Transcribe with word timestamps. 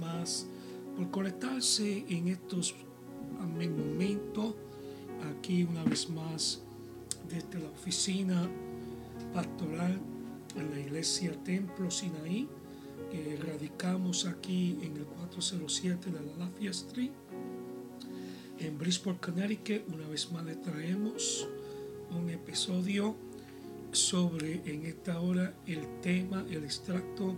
más 0.00 0.46
por 0.96 1.10
conectarse 1.10 2.06
en 2.08 2.28
estos 2.28 2.74
momentos 3.38 4.54
aquí 5.30 5.64
una 5.64 5.84
vez 5.84 6.08
más 6.08 6.62
desde 7.28 7.62
la 7.62 7.68
oficina 7.68 8.48
pastoral 9.34 10.00
en 10.56 10.70
la 10.70 10.80
iglesia 10.80 11.32
Templo 11.44 11.90
Sinaí 11.90 12.48
que 13.12 13.36
radicamos 13.36 14.24
aquí 14.24 14.78
en 14.80 14.96
el 14.96 15.04
407 15.04 16.10
de 16.10 16.18
la 16.18 16.34
Lafayette 16.38 16.72
Street 16.72 17.12
en 18.60 18.78
Bridgeport, 18.78 19.20
Connecticut. 19.20 19.86
Una 19.92 20.08
vez 20.08 20.32
más 20.32 20.46
le 20.46 20.56
traemos 20.56 21.46
un 22.10 22.30
episodio 22.30 23.14
sobre 23.92 24.62
en 24.64 24.86
esta 24.86 25.20
hora 25.20 25.52
el 25.66 26.00
tema, 26.00 26.42
el 26.48 26.64
extracto 26.64 27.36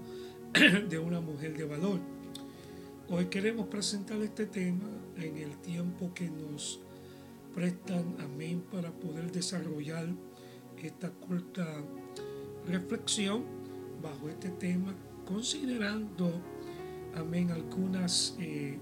de 0.88 0.96
una 1.00 1.20
mujer 1.20 1.56
de 1.56 1.64
valor. 1.64 2.15
Hoy 3.09 3.27
queremos 3.27 3.68
presentar 3.68 4.20
este 4.20 4.46
tema 4.46 4.88
en 5.16 5.37
el 5.37 5.56
tiempo 5.59 6.12
que 6.12 6.28
nos 6.28 6.80
prestan, 7.55 8.16
amén, 8.19 8.64
para 8.73 8.91
poder 8.91 9.30
desarrollar 9.30 10.09
esta 10.83 11.12
corta 11.12 11.84
reflexión 12.66 13.45
bajo 14.02 14.28
este 14.28 14.48
tema, 14.48 14.92
considerando, 15.24 16.33
amén, 17.14 17.52
algunas 17.52 18.34
eh, 18.41 18.77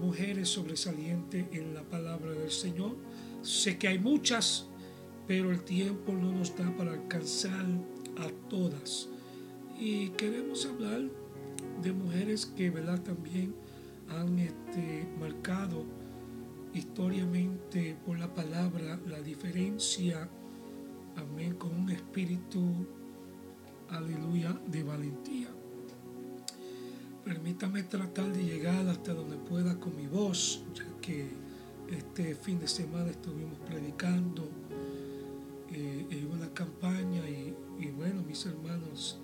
mujeres 0.00 0.48
sobresalientes 0.48 1.46
en 1.52 1.72
la 1.72 1.84
palabra 1.84 2.32
del 2.32 2.50
Señor. 2.50 2.96
Sé 3.42 3.78
que 3.78 3.86
hay 3.86 4.00
muchas, 4.00 4.66
pero 5.28 5.52
el 5.52 5.62
tiempo 5.62 6.12
no 6.12 6.32
nos 6.32 6.56
da 6.56 6.76
para 6.76 6.94
alcanzar 6.94 7.66
a 8.18 8.48
todas. 8.48 9.08
Y 9.78 10.08
queremos 10.08 10.66
hablar 10.66 11.02
de 11.82 11.92
mujeres 11.92 12.46
que 12.46 12.70
¿verdad? 12.70 13.00
también 13.00 13.54
han 14.08 14.38
este, 14.38 15.08
marcado 15.18 15.84
historiamente 16.74 17.96
por 18.06 18.18
la 18.18 18.32
palabra 18.32 18.98
la 19.06 19.20
diferencia, 19.20 20.28
amén, 21.16 21.54
con 21.54 21.74
un 21.74 21.90
espíritu, 21.90 22.86
aleluya, 23.88 24.58
de 24.66 24.82
valentía. 24.82 25.48
Permítame 27.24 27.82
tratar 27.82 28.32
de 28.32 28.44
llegar 28.44 28.88
hasta 28.88 29.14
donde 29.14 29.36
pueda 29.36 29.78
con 29.78 29.96
mi 29.96 30.06
voz, 30.06 30.64
ya 30.74 30.84
que 31.00 31.28
este 31.90 32.34
fin 32.34 32.60
de 32.60 32.68
semana 32.68 33.10
estuvimos 33.10 33.58
predicando 33.60 34.48
eh, 35.70 36.06
en 36.10 36.26
una 36.30 36.48
campaña 36.52 37.28
y, 37.28 37.54
y 37.78 37.90
bueno, 37.90 38.22
mis 38.22 38.46
hermanos, 38.46 39.18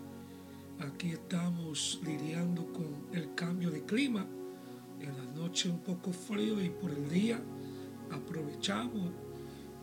Aquí 0.79 1.13
estamos 1.13 2.01
lidiando 2.05 2.71
con 2.71 3.07
el 3.13 3.35
cambio 3.35 3.71
de 3.71 3.83
clima. 3.85 4.27
En 5.01 5.17
la 5.17 5.25
noche 5.35 5.71
un 5.71 5.79
poco 5.79 6.13
frío 6.13 6.63
y 6.63 6.69
por 6.69 6.91
el 6.91 7.09
día 7.09 7.41
aprovechamos 8.11 9.11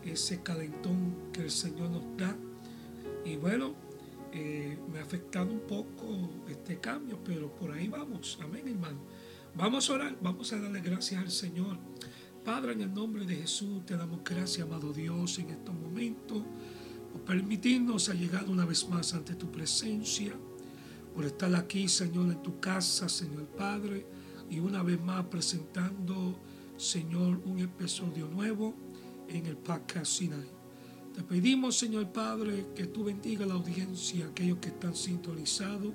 ese 0.04 0.42
calentón 0.42 1.32
que 1.32 1.42
el 1.42 1.50
Señor 1.50 1.90
nos 1.90 2.16
da. 2.16 2.36
Y 3.24 3.34
bueno, 3.36 3.74
eh, 4.32 4.78
me 4.92 5.00
ha 5.00 5.02
afectado 5.02 5.50
un 5.50 5.60
poco 5.60 6.30
este 6.48 6.78
cambio, 6.78 7.18
pero 7.24 7.52
por 7.52 7.72
ahí 7.72 7.88
vamos. 7.88 8.38
Amén, 8.40 8.68
hermano. 8.68 8.98
Vamos 9.56 9.90
a 9.90 9.94
orar, 9.94 10.16
vamos 10.22 10.52
a 10.52 10.60
darle 10.60 10.80
gracias 10.80 11.20
al 11.20 11.30
Señor. 11.30 11.76
Padre, 12.44 12.72
en 12.72 12.82
el 12.82 12.94
nombre 12.94 13.26
de 13.26 13.34
Jesús, 13.34 13.84
te 13.84 13.96
damos 13.96 14.22
gracias, 14.22 14.64
amado 14.64 14.92
Dios, 14.92 15.40
en 15.40 15.50
estos 15.50 15.74
momentos, 15.74 16.44
por 17.12 17.22
permitirnos 17.22 18.08
llegar 18.14 18.48
una 18.48 18.64
vez 18.64 18.88
más 18.88 19.12
ante 19.14 19.34
tu 19.34 19.50
presencia 19.50 20.36
por 21.14 21.24
estar 21.24 21.54
aquí, 21.54 21.88
Señor, 21.88 22.26
en 22.26 22.42
tu 22.42 22.58
casa, 22.58 23.08
Señor 23.08 23.46
Padre, 23.46 24.04
y 24.50 24.58
una 24.58 24.82
vez 24.82 25.00
más 25.00 25.24
presentando, 25.26 26.36
Señor, 26.76 27.40
un 27.44 27.60
episodio 27.60 28.26
nuevo 28.26 28.74
en 29.28 29.46
el 29.46 29.56
podcast 29.56 30.06
Sinai. 30.06 30.50
Te 31.14 31.22
pedimos, 31.22 31.78
Señor 31.78 32.10
Padre, 32.10 32.66
que 32.74 32.86
tú 32.86 33.04
bendiga 33.04 33.46
la 33.46 33.54
audiencia, 33.54 34.26
aquellos 34.26 34.58
que 34.58 34.70
están 34.70 34.96
sintonizados, 34.96 35.94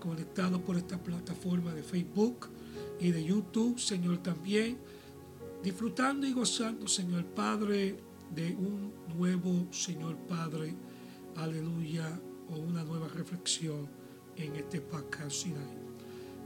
conectados 0.00 0.60
por 0.62 0.76
esta 0.76 1.00
plataforma 1.00 1.72
de 1.72 1.84
Facebook 1.84 2.48
y 2.98 3.12
de 3.12 3.24
YouTube, 3.24 3.78
Señor, 3.78 4.18
también, 4.18 4.78
disfrutando 5.62 6.26
y 6.26 6.32
gozando, 6.32 6.88
Señor 6.88 7.24
Padre, 7.26 8.00
de 8.34 8.52
un 8.56 8.92
nuevo, 9.16 9.68
Señor 9.70 10.16
Padre, 10.28 10.74
aleluya, 11.36 12.20
o 12.50 12.58
una 12.58 12.82
nueva 12.82 13.06
reflexión 13.08 14.05
en 14.36 14.56
este 14.56 14.80
podcast 14.80 15.46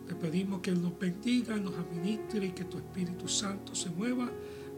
Te 0.07 0.15
pedimos 0.15 0.61
que 0.61 0.71
Él 0.71 0.83
nos 0.83 0.99
bendiga, 0.99 1.57
nos 1.57 1.75
administre 1.75 2.47
y 2.47 2.51
que 2.51 2.65
tu 2.65 2.79
Espíritu 2.79 3.29
Santo 3.29 3.75
se 3.75 3.91
mueva 3.91 4.31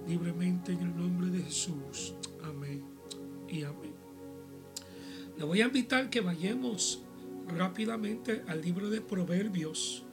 libremente 0.07 0.73
en 0.73 0.81
el 0.81 0.97
nombre 0.97 1.29
de 1.29 1.43
Jesús. 1.43 2.15
Amén 2.43 2.83
y 3.49 3.63
amén. 3.63 3.93
Le 5.39 5.45
voy 5.45 5.61
a 5.61 5.67
invitar 5.67 6.11
que 6.11 6.21
vayamos 6.21 7.03
rápidamente 7.49 8.43
al 8.47 8.61
libro 8.63 8.91
de 8.91 9.01
Proverbios 9.01 10.05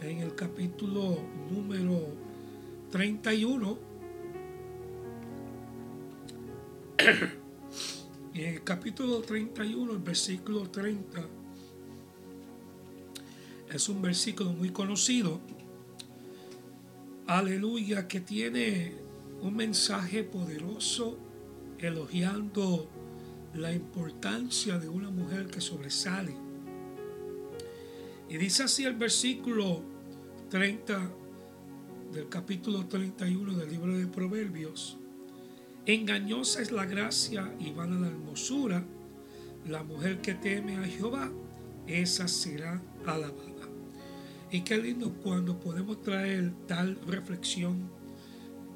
en 0.00 0.18
el 0.18 0.34
capítulo 0.34 1.18
número 1.50 2.14
31. 2.90 3.78
en 8.34 8.54
el 8.54 8.62
capítulo 8.62 9.20
31, 9.20 9.92
el 9.92 9.98
versículo 9.98 10.68
30 10.68 11.39
es 13.72 13.88
un 13.88 14.02
versículo 14.02 14.52
muy 14.52 14.70
conocido. 14.70 15.40
Aleluya, 17.26 18.08
que 18.08 18.20
tiene 18.20 18.94
un 19.40 19.54
mensaje 19.54 20.24
poderoso 20.24 21.18
elogiando 21.78 22.88
la 23.54 23.72
importancia 23.72 24.78
de 24.78 24.88
una 24.88 25.10
mujer 25.10 25.46
que 25.46 25.60
sobresale. 25.60 26.34
Y 28.28 28.36
dice 28.36 28.64
así 28.64 28.84
el 28.84 28.94
versículo 28.94 29.82
30 30.50 31.10
del 32.12 32.28
capítulo 32.28 32.86
31 32.86 33.54
del 33.54 33.70
libro 33.70 33.96
de 33.96 34.06
Proverbios. 34.06 34.98
Engañosa 35.86 36.60
es 36.62 36.72
la 36.72 36.84
gracia 36.84 37.54
y 37.58 37.70
vana 37.70 37.98
la 37.98 38.08
hermosura. 38.08 38.84
La 39.68 39.82
mujer 39.82 40.20
que 40.20 40.34
teme 40.34 40.76
a 40.76 40.84
Jehová, 40.84 41.30
esa 41.86 42.28
será 42.28 42.82
alabada. 43.06 43.49
Y 44.52 44.62
qué 44.62 44.78
lindo 44.78 45.12
cuando 45.22 45.60
podemos 45.60 46.02
traer 46.02 46.52
tal 46.66 46.98
reflexión, 47.06 47.88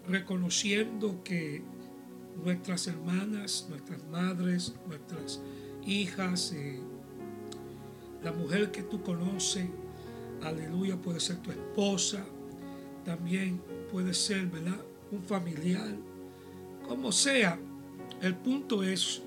reconociendo 0.06 1.24
que 1.24 1.62
nuestras 2.44 2.86
hermanas, 2.86 3.66
nuestras 3.68 4.04
madres, 4.06 4.72
nuestras 4.86 5.40
hijas, 5.84 6.52
eh, 6.52 6.78
la 8.22 8.30
mujer 8.30 8.70
que 8.70 8.84
tú 8.84 9.02
conoces, 9.02 9.66
aleluya, 10.42 10.96
puede 10.96 11.18
ser 11.18 11.38
tu 11.38 11.50
esposa, 11.50 12.24
también 13.04 13.60
puede 13.90 14.14
ser, 14.14 14.46
¿verdad? 14.46 14.80
Un 15.10 15.22
familiar, 15.24 15.96
como 16.88 17.10
sea. 17.10 17.58
El 18.22 18.36
punto 18.36 18.84
es 18.84 19.22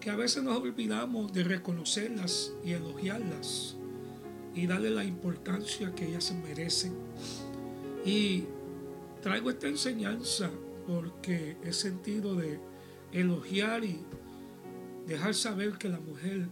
que 0.00 0.08
a 0.08 0.16
veces 0.16 0.42
nos 0.42 0.56
olvidamos 0.56 1.30
de 1.34 1.44
reconocerlas 1.44 2.52
y 2.64 2.72
elogiarlas 2.72 3.76
y 4.54 4.66
darle 4.66 4.90
la 4.90 5.04
importancia 5.04 5.94
que 5.94 6.08
ellas 6.08 6.24
se 6.24 6.34
merecen. 6.34 6.92
Y 8.04 8.44
traigo 9.22 9.50
esta 9.50 9.68
enseñanza 9.68 10.50
porque 10.86 11.56
he 11.62 11.72
sentido 11.72 12.34
de 12.34 12.58
elogiar 13.12 13.84
y 13.84 14.00
dejar 15.06 15.34
saber 15.34 15.78
que 15.78 15.88
la 15.88 16.00
mujer 16.00 16.48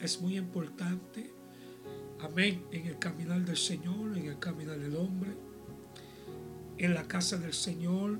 es 0.00 0.20
muy 0.20 0.36
importante. 0.36 1.32
Amén. 2.20 2.64
En 2.70 2.86
el 2.86 2.98
caminar 2.98 3.44
del 3.44 3.56
Señor, 3.56 4.16
en 4.16 4.26
el 4.26 4.38
caminar 4.38 4.78
del 4.78 4.96
hombre, 4.96 5.32
en 6.78 6.94
la 6.94 7.06
casa 7.06 7.36
del 7.36 7.52
Señor, 7.52 8.18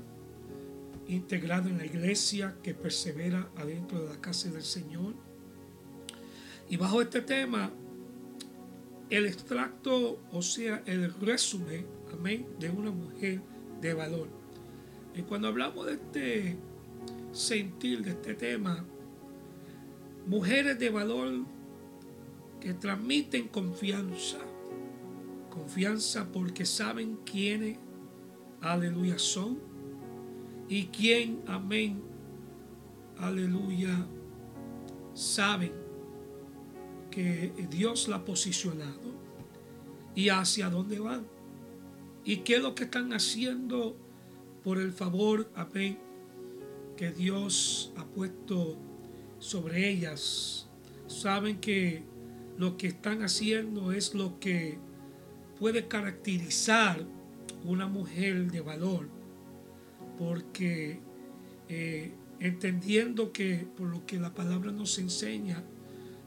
integrado 1.07 1.69
en 1.69 1.77
la 1.77 1.85
iglesia 1.85 2.55
que 2.63 2.73
persevera 2.73 3.49
adentro 3.55 4.01
de 4.03 4.09
la 4.09 4.21
casa 4.21 4.49
del 4.49 4.63
Señor. 4.63 5.13
Y 6.69 6.77
bajo 6.77 7.01
este 7.01 7.21
tema 7.21 7.71
el 9.09 9.25
extracto, 9.25 10.19
o 10.31 10.41
sea, 10.41 10.81
el 10.85 11.13
resumen, 11.13 11.85
amén, 12.13 12.47
de 12.59 12.69
una 12.69 12.91
mujer 12.91 13.41
de 13.81 13.93
valor. 13.93 14.27
Y 15.13 15.21
cuando 15.21 15.47
hablamos 15.47 15.85
de 15.85 15.93
este 15.93 16.57
sentir, 17.31 18.03
de 18.03 18.11
este 18.11 18.33
tema, 18.33 18.83
mujeres 20.25 20.79
de 20.79 20.89
valor 20.89 21.45
que 22.59 22.73
transmiten 22.73 23.47
confianza, 23.47 24.39
confianza 25.49 26.31
porque 26.31 26.65
saben 26.65 27.17
quiénes, 27.25 27.77
aleluya, 28.61 29.19
son 29.19 29.59
y 30.67 30.85
quién, 30.85 31.43
amén, 31.47 32.01
aleluya, 33.19 34.07
saben 35.13 35.84
que 37.15 37.53
Dios 37.71 38.09
la 38.09 38.17
ha 38.17 38.25
posicionado 38.25 39.13
y 40.15 40.27
hacia 40.27 40.69
dónde 40.69 40.99
van. 40.99 41.25
¿Y 42.25 42.37
qué 42.37 42.55
es 42.55 42.61
lo 42.61 42.75
que 42.75 42.83
están 42.83 43.13
haciendo 43.13 43.95
por 44.65 44.79
el 44.79 44.91
favor, 44.91 45.49
que 46.97 47.11
Dios 47.11 47.93
ha 47.95 48.05
puesto 48.05 48.77
sobre 49.39 49.89
ellas? 49.89 50.67
Saben 51.07 51.61
que 51.61 52.03
lo 52.57 52.75
que 52.75 52.87
están 52.87 53.23
haciendo 53.23 53.93
es 53.93 54.13
lo 54.13 54.37
que 54.37 54.77
puede 55.57 55.87
caracterizar 55.87 57.05
una 57.63 57.87
mujer 57.87 58.51
de 58.51 58.59
valor, 58.59 59.07
porque 60.17 60.99
eh, 61.69 62.13
entendiendo 62.41 63.31
que 63.31 63.65
por 63.77 63.87
lo 63.87 64.05
que 64.05 64.19
la 64.19 64.33
palabra 64.33 64.73
nos 64.73 64.99
enseña, 64.99 65.63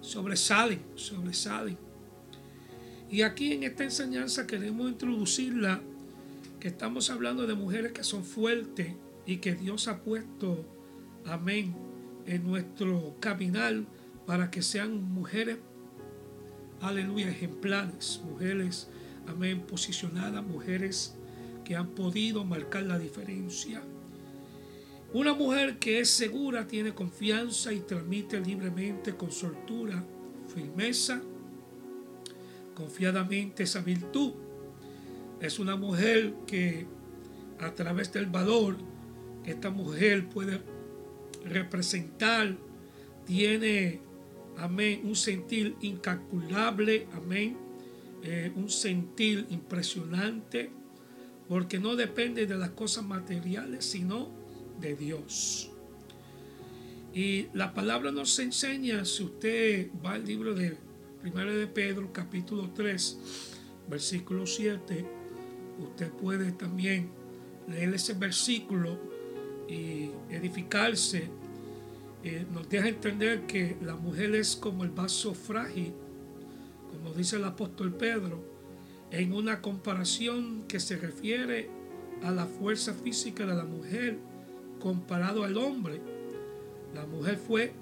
sobresalen, 0.00 0.81
sobresalen. 0.95 1.79
Y 3.11 3.23
aquí 3.23 3.53
en 3.53 3.62
esta 3.62 3.85
enseñanza 3.85 4.47
queremos 4.47 4.91
introducirla, 4.91 5.81
que 6.61 6.69
estamos 6.69 7.11
hablando 7.11 7.47
de 7.47 7.55
mujeres 7.55 7.93
que 7.93 8.05
son 8.05 8.25
fuertes 8.25 8.93
y 9.27 9.37
que 9.37 9.55
Dios 9.55 9.89
ha 9.89 10.03
puesto, 10.03 10.65
amén, 11.25 11.75
en 12.27 12.47
nuestro 12.47 13.17
caminar 13.21 13.85
para 14.27 14.50
que 14.50 14.61
sean 14.61 15.03
mujeres, 15.12 15.59
aleluya, 16.81 17.31
ejemplares, 17.31 18.21
mujeres, 18.25 18.89
amén, 19.27 19.62
posicionadas, 19.67 20.44
mujeres 20.44 21.15
que 21.65 21.77
han 21.77 21.89
podido 21.89 22.44
marcar 22.44 22.83
la 22.83 22.99
diferencia. 22.99 23.83
Una 25.14 25.32
mujer 25.32 25.78
que 25.78 26.00
es 26.00 26.10
segura 26.10 26.66
tiene 26.66 26.94
confianza 26.94 27.72
y 27.72 27.81
transmite 27.81 28.38
libremente 28.40 29.16
con 29.16 29.32
soltura, 29.32 30.05
firmeza, 30.55 31.22
confiadamente 32.75 33.62
esa 33.62 33.81
virtud. 33.81 34.32
Es 35.40 35.58
una 35.58 35.76
mujer 35.76 36.34
que 36.46 36.87
a 37.58 37.75
través 37.75 38.12
del 38.12 38.26
valor 38.26 38.76
que 39.43 39.52
esta 39.52 39.70
mujer 39.70 40.28
puede 40.28 40.60
representar, 41.43 42.55
tiene, 43.25 44.00
amén, 44.58 45.00
un 45.05 45.16
sentir 45.16 45.75
incalculable, 45.81 47.06
amén, 47.14 47.56
eh, 48.22 48.52
un 48.55 48.69
sentir 48.69 49.46
impresionante, 49.49 50.70
porque 51.49 51.78
no 51.78 51.96
depende 51.96 52.46
de 52.46 52.56
las 52.58 52.70
cosas 52.70 53.05
materiales, 53.05 53.87
sino 53.87 54.38
de 54.81 54.95
Dios. 54.95 55.71
Y 57.13 57.49
la 57.55 57.75
palabra 57.75 58.11
nos 58.11 58.39
enseña, 58.39 59.05
si 59.05 59.25
usted 59.25 59.91
va 60.05 60.13
al 60.13 60.25
libro 60.25 60.55
de 60.55 60.77
1 61.25 61.45
de 61.53 61.67
Pedro, 61.67 62.13
capítulo 62.13 62.71
3, 62.75 63.19
versículo 63.89 64.47
7, 64.47 65.05
usted 65.81 66.11
puede 66.13 66.53
también 66.53 67.11
leer 67.67 67.95
ese 67.95 68.15
versículo 68.15 68.99
y 69.69 70.11
edificarse. 70.31 71.29
Eh, 72.23 72.47
nos 72.53 72.69
deja 72.69 72.89
entender 72.89 73.47
que 73.47 73.77
la 73.83 73.97
mujer 73.97 74.35
es 74.35 74.57
como 74.57 74.85
el 74.85 74.91
vaso 74.91 75.35
frágil, 75.35 75.93
como 76.91 77.15
dice 77.15 77.37
el 77.37 77.45
apóstol 77.45 77.95
Pedro, 77.95 78.45
en 79.11 79.33
una 79.33 79.63
comparación 79.63 80.65
que 80.69 80.81
se 80.81 80.97
refiere 80.97 81.71
a 82.23 82.31
la 82.31 82.47
fuerza 82.47 82.93
física 82.93 83.47
de 83.47 83.55
la 83.55 83.65
mujer 83.65 84.19
comparado 84.79 85.45
al 85.45 85.57
hombre. 85.57 86.01
La 86.95 87.07
mujer 87.07 87.37
fue 87.37 87.73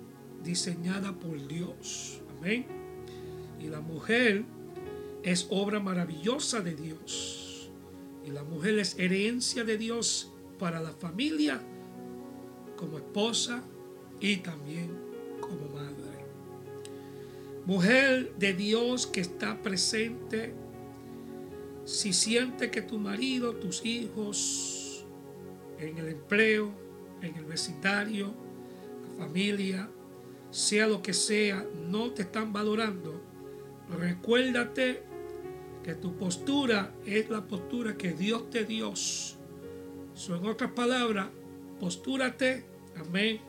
diseñada 0.43 1.13
por 1.13 1.47
Dios. 1.47 2.21
Amén. 2.39 2.67
Y 3.61 3.69
la 3.69 3.81
mujer 3.81 4.45
es 5.23 5.47
obra 5.51 5.81
maravillosa 5.81 6.61
de 6.61 6.75
Dios. 6.75 7.71
Y 8.25 8.31
la 8.31 8.43
mujer 8.43 8.79
es 8.79 8.99
herencia 8.99 9.65
de 9.65 9.79
Dios 9.79 10.33
para 10.59 10.81
la 10.81 10.91
familia 10.91 11.61
como 12.77 12.99
esposa 12.99 13.63
y 14.21 14.37
también 14.39 14.91
como 15.41 15.69
madre. 15.75 15.97
Mujer 17.65 18.35
de 18.37 18.53
Dios 18.53 19.07
que 19.07 19.21
está 19.21 19.61
presente 19.63 20.55
si 21.85 22.13
siente 22.13 22.71
que 22.71 22.83
tu 22.83 22.99
marido, 22.99 23.55
tus 23.55 23.85
hijos, 23.85 25.05
en 25.79 25.99
el 25.99 26.09
empleo, 26.09 26.73
en 27.23 27.37
el 27.37 27.45
vecindario, 27.45 28.35
la 29.03 29.25
familia, 29.25 29.91
sea 30.51 30.87
lo 30.87 31.03
que 31.03 31.13
sea, 31.13 31.67
no 31.89 32.13
te 32.13 32.23
están 32.23 32.53
valorando, 32.53 33.21
recuérdate 33.91 35.03
que 35.83 35.95
tu 35.95 36.17
postura 36.17 36.93
es 37.05 37.31
la 37.31 37.47
postura 37.47 37.97
que 37.97 38.13
Dios 38.13 38.51
te 38.51 38.65
dio. 38.65 38.95
So, 38.97 40.35
en 40.35 40.47
otras 40.47 40.73
palabras, 40.73 41.29
postúrate, 41.79 42.65
amén, 42.97 43.41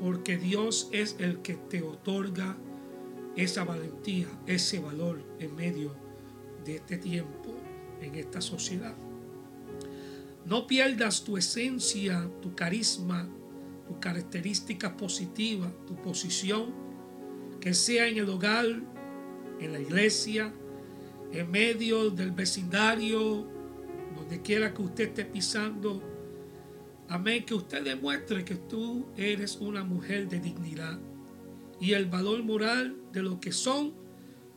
porque 0.00 0.36
Dios 0.36 0.88
es 0.92 1.16
el 1.18 1.42
que 1.42 1.54
te 1.54 1.82
otorga 1.82 2.56
esa 3.36 3.64
valentía, 3.64 4.28
ese 4.46 4.80
valor 4.80 5.22
en 5.38 5.54
medio 5.54 5.94
de 6.64 6.76
este 6.76 6.96
tiempo, 6.96 7.54
en 8.00 8.14
esta 8.14 8.40
sociedad. 8.40 8.94
No 10.44 10.66
pierdas 10.66 11.22
tu 11.24 11.36
esencia, 11.36 12.28
tu 12.40 12.54
carisma, 12.54 13.28
tu 13.86 13.98
característica 14.00 14.96
positiva, 14.96 15.72
tu 15.86 15.96
posición, 15.96 16.74
que 17.60 17.74
sea 17.74 18.08
en 18.08 18.18
el 18.18 18.28
hogar, 18.28 18.66
en 19.60 19.72
la 19.72 19.80
iglesia, 19.80 20.52
en 21.32 21.50
medio 21.50 22.10
del 22.10 22.32
vecindario, 22.32 23.46
donde 24.16 24.42
quiera 24.42 24.74
que 24.74 24.82
usted 24.82 25.08
esté 25.08 25.24
pisando. 25.24 26.02
Amén, 27.08 27.44
que 27.44 27.54
usted 27.54 27.82
demuestre 27.82 28.44
que 28.44 28.56
tú 28.56 29.06
eres 29.16 29.56
una 29.56 29.84
mujer 29.84 30.28
de 30.28 30.40
dignidad 30.40 30.98
y 31.80 31.94
el 31.94 32.06
valor 32.06 32.42
moral 32.44 32.96
de 33.12 33.22
lo 33.22 33.40
que 33.40 33.52
son 33.52 33.92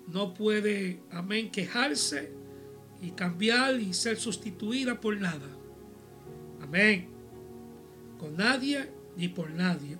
no 0.07 0.35
puede, 0.35 1.01
amén, 1.09 1.51
quejarse 1.51 2.31
y 3.01 3.11
cambiar 3.11 3.79
y 3.79 3.93
ser 3.93 4.17
sustituida 4.17 5.01
por 5.01 5.19
nada. 5.19 5.49
Amén. 6.65 7.05
Con 8.19 8.37
nadie 8.37 8.89
ni 9.17 9.27
por 9.27 9.51
nadie. 9.51 9.97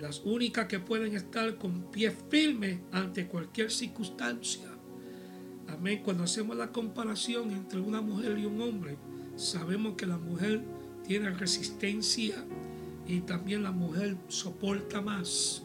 Las 0.00 0.22
únicas 0.24 0.66
que 0.66 0.78
pueden 0.78 1.14
estar 1.14 1.56
con 1.58 1.90
pie 1.90 2.10
firme 2.10 2.80
ante 2.90 3.26
cualquier 3.26 3.70
circunstancia. 3.70 4.66
Amén. 5.68 6.00
Cuando 6.02 6.24
hacemos 6.24 6.56
la 6.56 6.72
comparación 6.72 7.50
entre 7.50 7.80
una 7.80 8.00
mujer 8.00 8.38
y 8.38 8.46
un 8.46 8.62
hombre, 8.62 8.96
sabemos 9.36 9.94
que 9.94 10.06
la 10.06 10.16
mujer 10.16 10.62
tiene 11.06 11.30
resistencia 11.30 12.42
y 13.06 13.20
también 13.20 13.62
la 13.62 13.72
mujer 13.72 14.16
soporta 14.28 15.02
más. 15.02 15.64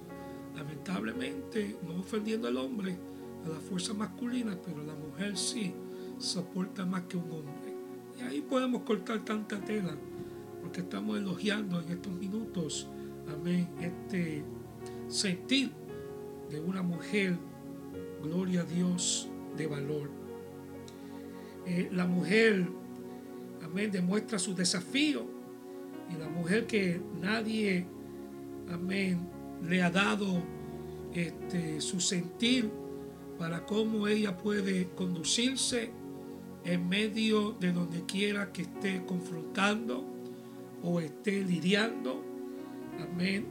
Lamentablemente, 0.53 1.77
no 1.87 2.01
ofendiendo 2.01 2.49
al 2.49 2.57
hombre, 2.57 2.97
a 3.45 3.49
la 3.49 3.59
fuerza 3.61 3.93
masculina, 3.93 4.57
pero 4.65 4.83
la 4.83 4.95
mujer 4.95 5.37
sí 5.37 5.73
soporta 6.17 6.85
más 6.85 7.03
que 7.03 7.15
un 7.15 7.31
hombre. 7.31 7.73
Y 8.19 8.21
ahí 8.23 8.41
podemos 8.41 8.81
cortar 8.81 9.23
tanta 9.23 9.61
tela 9.61 9.95
porque 10.69 10.81
estamos 10.81 11.17
elogiando 11.17 11.81
en 11.81 11.89
estos 11.89 12.13
minutos, 12.13 12.87
amén, 13.27 13.67
este 13.81 14.43
sentir 15.07 15.71
de 16.47 16.61
una 16.61 16.83
mujer, 16.83 17.35
gloria 18.21 18.61
a 18.61 18.65
Dios, 18.65 19.27
de 19.57 19.65
valor. 19.65 20.11
Eh, 21.65 21.89
la 21.91 22.05
mujer, 22.05 22.67
amén, 23.63 23.89
demuestra 23.89 24.37
su 24.37 24.53
desafío 24.53 25.25
y 26.07 26.19
la 26.19 26.29
mujer 26.29 26.67
que 26.67 27.01
nadie, 27.19 27.87
amén, 28.71 29.27
le 29.67 29.81
ha 29.81 29.89
dado 29.89 30.43
este, 31.15 31.81
su 31.81 31.99
sentir 31.99 32.69
para 33.39 33.65
cómo 33.65 34.07
ella 34.07 34.37
puede 34.37 34.87
conducirse 34.89 35.89
en 36.63 36.87
medio 36.87 37.53
de 37.53 37.71
donde 37.71 38.05
quiera 38.05 38.51
que 38.51 38.61
esté 38.61 39.03
confrontando 39.07 40.08
o 40.83 40.99
esté 40.99 41.43
lidiando. 41.43 42.23
Amén. 42.99 43.45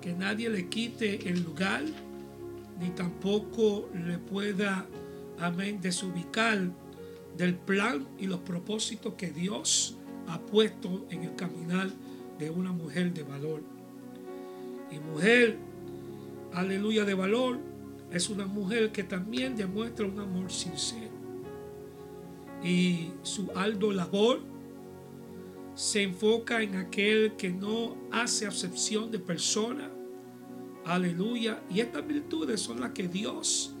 Que 0.00 0.12
nadie 0.12 0.50
le 0.50 0.68
quite 0.68 1.28
el 1.28 1.42
lugar, 1.42 1.82
ni 2.80 2.90
tampoco 2.90 3.88
le 3.94 4.18
pueda, 4.18 4.86
amén, 5.38 5.80
desubicar 5.80 6.70
del 7.36 7.54
plan 7.54 8.06
y 8.18 8.26
los 8.26 8.40
propósitos 8.40 9.14
que 9.14 9.30
Dios 9.30 9.96
ha 10.28 10.38
puesto 10.40 11.06
en 11.10 11.24
el 11.24 11.34
caminar 11.34 11.90
de 12.38 12.50
una 12.50 12.72
mujer 12.72 13.12
de 13.12 13.22
valor. 13.22 13.62
Y 14.90 14.98
mujer, 14.98 15.56
aleluya, 16.52 17.04
de 17.04 17.14
valor, 17.14 17.58
es 18.12 18.30
una 18.30 18.46
mujer 18.46 18.92
que 18.92 19.02
también 19.02 19.56
demuestra 19.56 20.06
un 20.06 20.18
amor 20.20 20.52
sincero. 20.52 21.12
Y 22.62 23.10
su 23.22 23.50
aldo 23.54 23.90
labor 23.92 24.53
se 25.74 26.02
enfoca 26.02 26.62
en 26.62 26.76
aquel 26.76 27.34
que 27.36 27.50
no 27.50 27.96
hace 28.12 28.46
acepción 28.46 29.10
de 29.10 29.18
persona. 29.18 29.90
Aleluya. 30.84 31.62
Y 31.70 31.80
estas 31.80 32.06
virtudes 32.06 32.60
son 32.60 32.80
las 32.80 32.92
que 32.92 33.08
Dios 33.08 33.74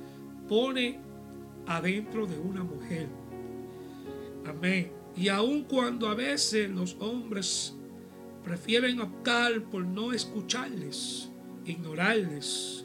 pone 0.48 1.00
adentro 1.66 2.26
de 2.26 2.38
una 2.38 2.64
mujer. 2.64 3.08
Amén. 4.46 4.92
Y 5.16 5.28
aun 5.28 5.64
cuando 5.64 6.08
a 6.08 6.14
veces 6.14 6.68
los 6.70 6.96
hombres 7.00 7.74
prefieren 8.42 9.00
optar 9.00 9.62
por 9.70 9.84
no 9.84 10.12
escucharles, 10.12 11.30
ignorarles, 11.64 12.84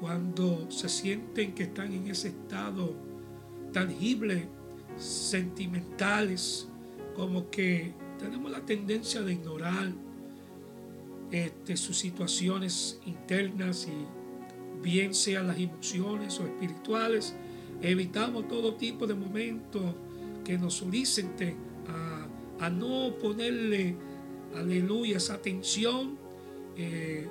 cuando 0.00 0.70
se 0.70 0.88
sienten 0.88 1.54
que 1.54 1.64
están 1.64 1.92
en 1.92 2.06
ese 2.06 2.28
estado 2.28 2.94
tangible, 3.72 4.48
sentimentales, 4.96 6.68
como 7.14 7.50
que 7.50 7.94
tenemos 8.18 8.50
la 8.50 8.60
tendencia 8.60 9.22
de 9.22 9.32
ignorar 9.32 9.92
este, 11.30 11.76
sus 11.76 11.98
situaciones 11.98 13.00
internas 13.04 13.88
y 13.88 14.82
bien 14.82 15.14
sean 15.14 15.48
las 15.48 15.58
emociones 15.58 16.38
o 16.38 16.44
espirituales, 16.44 17.34
evitamos 17.82 18.46
todo 18.48 18.74
tipo 18.74 19.06
de 19.06 19.14
momentos 19.14 19.82
que 20.44 20.56
nos 20.58 20.74
soliciten 20.74 21.56
a, 21.88 22.66
a 22.66 22.70
no 22.70 23.14
ponerle, 23.18 23.96
aleluya, 24.54 25.16
esa 25.16 25.34
atención 25.34 26.16
eh, 26.76 27.26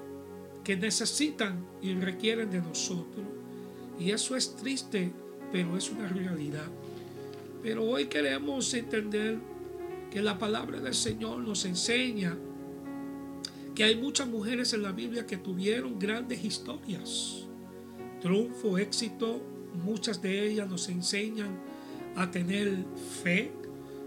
que 0.64 0.76
necesitan 0.76 1.66
y 1.82 1.94
requieren 1.94 2.50
de 2.50 2.60
nosotros. 2.60 3.26
Y 4.00 4.12
eso 4.12 4.36
es 4.36 4.56
triste, 4.56 5.12
pero 5.52 5.78
es 5.78 5.90
una 5.92 6.10
realidad. 6.10 6.68
Pero 7.64 7.84
hoy 7.84 8.06
queremos 8.06 8.74
entender 8.74 9.40
que 10.16 10.22
la 10.22 10.40
palabra 10.40 10.80
del 10.80 10.94
Señor 10.94 11.40
nos 11.40 11.66
enseña 11.66 12.38
que 13.76 13.84
hay 13.84 13.98
muchas 13.98 14.30
mujeres 14.30 14.72
en 14.72 14.82
la 14.82 14.94
Biblia 14.94 15.26
que 15.26 15.36
tuvieron 15.36 16.00
grandes 16.00 16.42
historias, 16.46 17.44
triunfo, 18.22 18.78
éxito. 18.78 19.42
Muchas 19.84 20.22
de 20.22 20.48
ellas 20.48 20.70
nos 20.70 20.88
enseñan 20.88 21.60
a 22.16 22.32
tener 22.32 22.86
fe, 23.24 23.52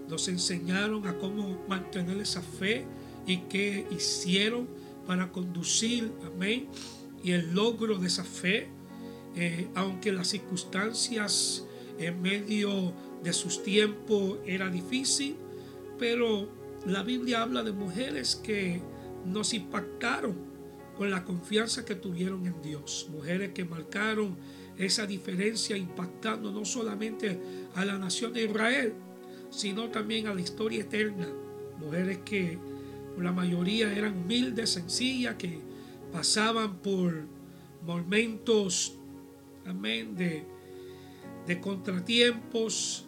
nos 0.08 0.28
enseñaron 0.28 1.06
a 1.06 1.18
cómo 1.18 1.62
mantener 1.68 2.16
esa 2.16 2.40
fe 2.40 2.86
y 3.26 3.40
qué 3.50 3.86
hicieron 3.90 4.66
para 5.06 5.30
conducir, 5.30 6.10
amén, 6.26 6.68
y 7.22 7.32
el 7.32 7.52
logro 7.52 7.98
de 7.98 8.06
esa 8.06 8.24
fe, 8.24 8.68
eh, 9.36 9.68
aunque 9.74 10.10
las 10.10 10.28
circunstancias 10.28 11.66
en 11.98 12.22
medio 12.22 12.94
de 13.22 13.34
sus 13.34 13.62
tiempos 13.62 14.38
era 14.46 14.70
difícil, 14.70 15.36
pero 15.98 16.48
la 16.86 17.02
Biblia 17.02 17.42
habla 17.42 17.62
de 17.62 17.72
mujeres 17.72 18.36
que 18.36 18.80
nos 19.24 19.52
impactaron 19.52 20.36
con 20.96 21.10
la 21.10 21.24
confianza 21.24 21.84
que 21.84 21.94
tuvieron 21.94 22.46
en 22.46 22.60
Dios. 22.62 23.08
Mujeres 23.10 23.50
que 23.52 23.64
marcaron 23.64 24.36
esa 24.76 25.06
diferencia 25.06 25.76
impactando 25.76 26.50
no 26.52 26.64
solamente 26.64 27.40
a 27.74 27.84
la 27.84 27.98
nación 27.98 28.32
de 28.32 28.44
Israel, 28.44 28.94
sino 29.50 29.90
también 29.90 30.26
a 30.26 30.34
la 30.34 30.40
historia 30.40 30.80
eterna. 30.80 31.28
Mujeres 31.78 32.18
que 32.24 32.58
la 33.18 33.32
mayoría 33.32 33.92
eran 33.92 34.16
humildes, 34.16 34.70
sencillas, 34.70 35.34
que 35.34 35.60
pasaban 36.12 36.78
por 36.78 37.26
momentos, 37.84 38.96
amén, 39.66 40.16
de 40.16 41.60
contratiempos, 41.60 43.07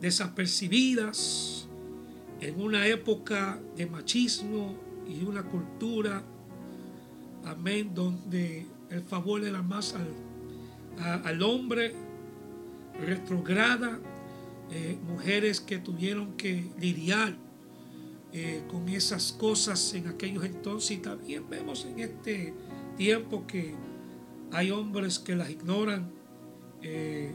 desapercibidas, 0.00 1.68
en 2.40 2.60
una 2.60 2.86
época 2.86 3.60
de 3.76 3.86
machismo 3.86 4.74
y 5.06 5.24
una 5.24 5.42
cultura, 5.42 6.22
amén, 7.44 7.92
donde 7.94 8.66
el 8.88 9.02
favor 9.02 9.44
era 9.44 9.62
más 9.62 9.94
al, 9.94 11.22
al 11.24 11.42
hombre, 11.42 11.94
retrograda, 12.98 13.98
eh, 14.70 14.98
mujeres 15.06 15.60
que 15.60 15.78
tuvieron 15.78 16.36
que 16.36 16.70
lidiar 16.78 17.36
eh, 18.32 18.62
con 18.68 18.88
esas 18.88 19.32
cosas 19.32 19.92
en 19.94 20.06
aquellos 20.06 20.44
entonces. 20.44 20.92
Y 20.92 20.98
también 20.98 21.48
vemos 21.48 21.84
en 21.84 21.98
este 21.98 22.54
tiempo 22.96 23.46
que 23.46 23.74
hay 24.52 24.70
hombres 24.70 25.18
que 25.18 25.36
las 25.36 25.50
ignoran, 25.50 26.10
eh, 26.82 27.32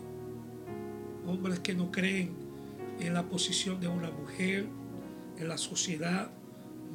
hombres 1.28 1.60
que 1.60 1.74
no 1.74 1.92
creen 1.92 2.45
en 3.00 3.14
la 3.14 3.28
posición 3.28 3.80
de 3.80 3.88
una 3.88 4.12
mujer, 4.12 4.68
en 5.38 5.48
la 5.48 5.58
sociedad 5.58 6.32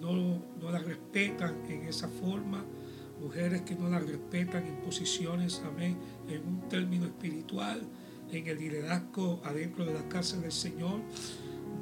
no, 0.00 0.42
no 0.60 0.70
la 0.70 0.78
respetan 0.78 1.62
en 1.68 1.84
esa 1.84 2.08
forma, 2.08 2.64
mujeres 3.20 3.62
que 3.62 3.74
no 3.74 3.88
la 3.88 3.98
respetan 3.98 4.66
en 4.66 4.76
posiciones, 4.76 5.62
amén, 5.66 5.98
en 6.28 6.46
un 6.46 6.68
término 6.68 7.06
espiritual, 7.06 7.82
en 8.32 8.46
el 8.46 8.58
liderazgo 8.58 9.40
adentro 9.44 9.84
de 9.84 9.94
la 9.94 10.08
casa 10.08 10.38
del 10.38 10.52
Señor, 10.52 11.00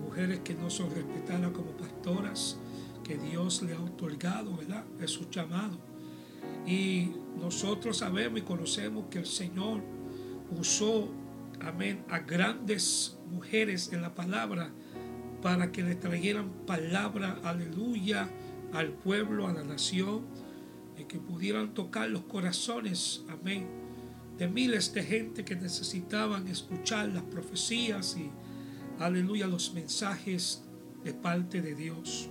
mujeres 0.04 0.40
que 0.40 0.54
no 0.54 0.70
son 0.70 0.90
respetadas 0.90 1.52
como 1.52 1.70
pastoras, 1.72 2.58
que 3.04 3.16
Dios 3.16 3.62
le 3.62 3.74
ha 3.74 3.80
otorgado, 3.80 4.56
¿verdad? 4.56 4.84
Es 5.00 5.12
su 5.12 5.30
llamado. 5.30 5.78
Y 6.66 7.12
nosotros 7.38 7.98
sabemos 7.98 8.40
y 8.40 8.42
conocemos 8.42 9.06
que 9.10 9.20
el 9.20 9.26
Señor 9.26 9.80
usó, 10.58 11.08
amén, 11.60 12.04
a 12.08 12.20
grandes 12.20 13.18
mujeres 13.30 13.92
en 13.92 14.02
la 14.02 14.14
palabra 14.14 14.70
para 15.42 15.70
que 15.70 15.82
le 15.82 15.94
trajeran 15.94 16.50
palabra, 16.66 17.38
aleluya, 17.44 18.28
al 18.72 18.92
pueblo, 18.92 19.46
a 19.46 19.52
la 19.52 19.62
nación, 19.62 20.26
y 20.98 21.04
que 21.04 21.18
pudieran 21.18 21.74
tocar 21.74 22.10
los 22.10 22.22
corazones, 22.22 23.24
amén, 23.28 23.66
de 24.36 24.48
miles 24.48 24.92
de 24.92 25.02
gente 25.02 25.44
que 25.44 25.56
necesitaban 25.56 26.48
escuchar 26.48 27.08
las 27.08 27.24
profecías 27.24 28.16
y, 28.16 28.30
aleluya, 29.02 29.46
los 29.46 29.74
mensajes 29.74 30.64
de 31.04 31.14
parte 31.14 31.62
de 31.62 31.74
Dios. 31.74 32.28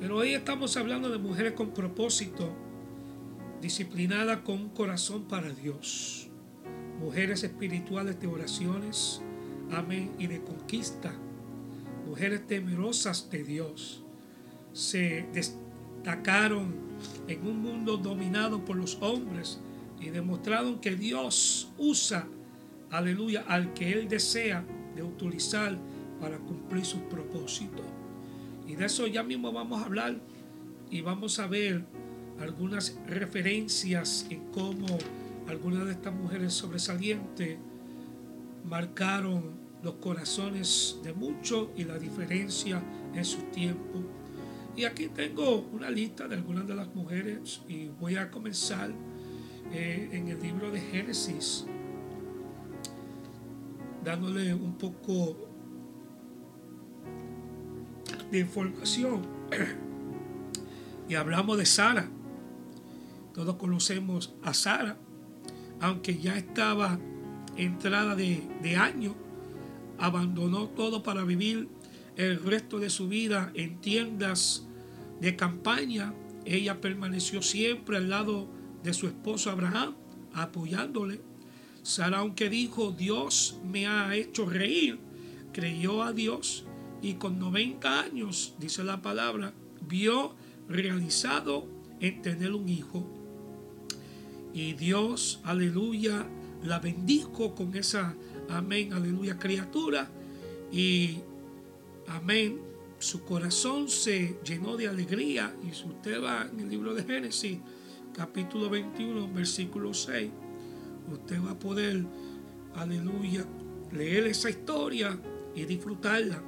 Pero 0.00 0.16
hoy 0.16 0.34
estamos 0.34 0.76
hablando 0.76 1.10
de 1.10 1.18
mujeres 1.18 1.52
con 1.52 1.72
propósito, 1.72 2.52
disciplinadas 3.60 4.38
con 4.38 4.60
un 4.60 4.68
corazón 4.70 5.24
para 5.24 5.50
Dios, 5.50 6.28
mujeres 7.02 7.42
espirituales 7.42 8.20
de 8.20 8.26
oraciones, 8.28 9.20
amén, 9.70 10.12
y 10.18 10.28
de 10.28 10.40
conquista 10.42 11.12
mujeres 12.12 12.46
temerosas 12.46 13.30
de 13.30 13.42
Dios 13.42 14.02
se 14.74 15.26
destacaron 15.32 16.74
en 17.26 17.46
un 17.46 17.62
mundo 17.62 17.96
dominado 17.96 18.64
por 18.64 18.76
los 18.76 18.98
hombres 19.00 19.60
y 19.98 20.10
demostraron 20.10 20.78
que 20.78 20.94
Dios 20.94 21.72
usa, 21.78 22.28
aleluya, 22.90 23.44
al 23.48 23.72
que 23.72 23.92
Él 23.92 24.08
desea 24.08 24.62
de 24.94 25.02
utilizar 25.02 25.78
para 26.20 26.36
cumplir 26.38 26.84
sus 26.84 27.00
propósitos. 27.02 27.86
Y 28.66 28.74
de 28.74 28.84
eso 28.84 29.06
ya 29.06 29.22
mismo 29.22 29.50
vamos 29.50 29.80
a 29.80 29.86
hablar 29.86 30.20
y 30.90 31.00
vamos 31.00 31.38
a 31.38 31.46
ver 31.46 31.84
algunas 32.40 32.98
referencias 33.06 34.26
en 34.28 34.40
cómo 34.50 34.86
algunas 35.48 35.86
de 35.86 35.92
estas 35.92 36.14
mujeres 36.14 36.52
sobresalientes 36.52 37.58
marcaron 38.64 39.62
los 39.82 39.94
corazones 39.94 40.98
de 41.02 41.12
muchos 41.12 41.68
y 41.76 41.84
la 41.84 41.98
diferencia 41.98 42.82
en 43.14 43.24
su 43.24 43.38
tiempo. 43.50 44.00
Y 44.76 44.84
aquí 44.84 45.08
tengo 45.08 45.68
una 45.72 45.90
lista 45.90 46.28
de 46.28 46.36
algunas 46.36 46.66
de 46.66 46.74
las 46.74 46.94
mujeres 46.94 47.60
y 47.68 47.88
voy 47.88 48.16
a 48.16 48.30
comenzar 48.30 48.90
eh, 49.72 50.08
en 50.12 50.28
el 50.28 50.40
libro 50.40 50.70
de 50.70 50.80
Génesis, 50.80 51.66
dándole 54.04 54.54
un 54.54 54.78
poco 54.78 55.36
de 58.30 58.38
información. 58.40 59.22
Y 61.08 61.14
hablamos 61.14 61.58
de 61.58 61.66
Sara. 61.66 62.08
Todos 63.34 63.56
conocemos 63.56 64.34
a 64.42 64.54
Sara, 64.54 64.96
aunque 65.82 66.16
ya 66.18 66.38
estaba 66.38 66.98
entrada 67.56 68.16
de, 68.16 68.42
de 68.62 68.76
año 68.76 69.14
abandonó 69.98 70.68
todo 70.68 71.02
para 71.02 71.24
vivir 71.24 71.68
el 72.16 72.42
resto 72.42 72.78
de 72.78 72.90
su 72.90 73.08
vida 73.08 73.52
en 73.54 73.80
tiendas 73.80 74.66
de 75.20 75.36
campaña. 75.36 76.12
Ella 76.44 76.80
permaneció 76.80 77.40
siempre 77.40 77.98
al 77.98 78.10
lado 78.10 78.48
de 78.82 78.94
su 78.94 79.06
esposo 79.06 79.50
Abraham, 79.50 79.94
apoyándole. 80.34 81.20
Sara, 81.82 82.18
aunque 82.18 82.48
dijo, 82.48 82.90
Dios 82.90 83.60
me 83.64 83.86
ha 83.86 84.14
hecho 84.16 84.46
reír, 84.46 84.98
creyó 85.52 86.02
a 86.02 86.12
Dios 86.12 86.64
y 87.00 87.14
con 87.14 87.38
90 87.38 88.00
años, 88.00 88.54
dice 88.58 88.82
la 88.84 89.02
palabra, 89.02 89.52
vio 89.88 90.34
realizado 90.68 91.66
en 92.00 92.22
tener 92.22 92.52
un 92.52 92.68
hijo. 92.68 93.21
Y 94.54 94.74
Dios, 94.74 95.40
aleluya, 95.44 96.26
la 96.62 96.78
bendijo 96.78 97.54
con 97.54 97.74
esa 97.74 98.14
amén, 98.48 98.92
aleluya, 98.92 99.38
criatura. 99.38 100.10
Y 100.70 101.18
amén, 102.06 102.60
su 102.98 103.24
corazón 103.24 103.88
se 103.88 104.38
llenó 104.44 104.76
de 104.76 104.88
alegría. 104.88 105.54
Y 105.66 105.74
si 105.74 105.86
usted 105.86 106.22
va 106.22 106.48
en 106.50 106.60
el 106.60 106.68
libro 106.68 106.94
de 106.94 107.04
Génesis, 107.04 107.58
capítulo 108.14 108.68
21, 108.70 109.32
versículo 109.32 109.94
6, 109.94 110.30
usted 111.12 111.42
va 111.42 111.52
a 111.52 111.58
poder, 111.58 112.04
aleluya, 112.74 113.44
leer 113.92 114.26
esa 114.26 114.50
historia 114.50 115.18
y 115.54 115.64
disfrutarla. 115.64 116.42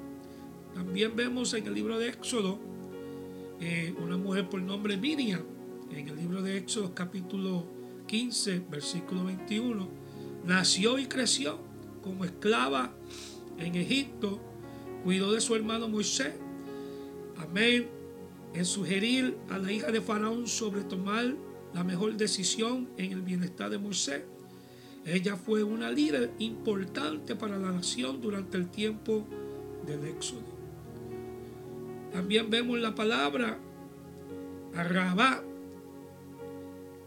También 0.75 1.15
vemos 1.15 1.55
en 1.55 1.67
el 1.67 1.75
libro 1.75 1.99
de 1.99 2.09
Éxodo 2.09 2.59
eh, 3.61 3.95
una 4.03 4.17
mujer 4.17 4.49
por 4.49 4.61
nombre 4.61 4.97
Miriam, 4.97 5.43
en 5.91 6.09
el 6.09 6.17
libro 6.17 6.43
de 6.43 6.59
Éxodo 6.59 6.95
capítulo 6.95 7.74
15, 8.07 8.65
versículo 8.71 9.25
21, 9.25 9.89
nació 10.45 10.99
y 10.99 11.07
creció 11.07 11.59
como 12.03 12.25
esclava 12.25 12.93
en 13.59 13.75
Egipto, 13.75 14.41
cuidó 15.03 15.33
de 15.33 15.41
su 15.41 15.55
hermano 15.55 15.89
Moisés. 15.89 16.35
Amén. 17.39 17.89
En 18.53 18.65
sugerir 18.65 19.37
a 19.51 19.59
la 19.59 19.73
hija 19.73 19.91
de 19.91 20.01
Faraón 20.01 20.47
sobre 20.47 20.83
tomar 20.85 21.35
la 21.73 21.83
mejor 21.83 22.17
decisión 22.17 22.89
en 22.97 23.13
el 23.13 23.23
bienestar 23.23 23.71
de 23.71 23.79
Moisés. 23.79 24.23
Ella 25.05 25.37
fue 25.37 25.63
una 25.63 25.91
líder 25.91 26.33
importante 26.39 27.37
para 27.37 27.59
la 27.59 27.73
nación 27.73 28.21
durante 28.21 28.57
el 28.57 28.69
tiempo 28.71 29.27
del 29.87 30.05
Éxodo. 30.07 30.55
También 32.13 32.49
vemos 32.49 32.79
la 32.79 32.95
palabra 32.95 33.59
Arrabá. 34.75 35.43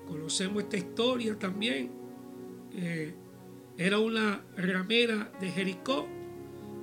Conocemos 0.08 0.64
esta 0.64 0.78
historia 0.78 1.38
también. 1.38 1.92
era 3.78 4.00
una 4.00 4.44
ramera 4.56 5.32
de 5.40 5.50
Jericó 5.50 6.08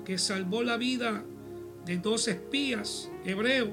que 0.04 0.18
salvó 0.18 0.62
la 0.62 0.76
vida 0.76 1.24
de 1.86 1.98
dos 1.98 2.28
espías 2.28 3.10
hebreos. 3.24 3.70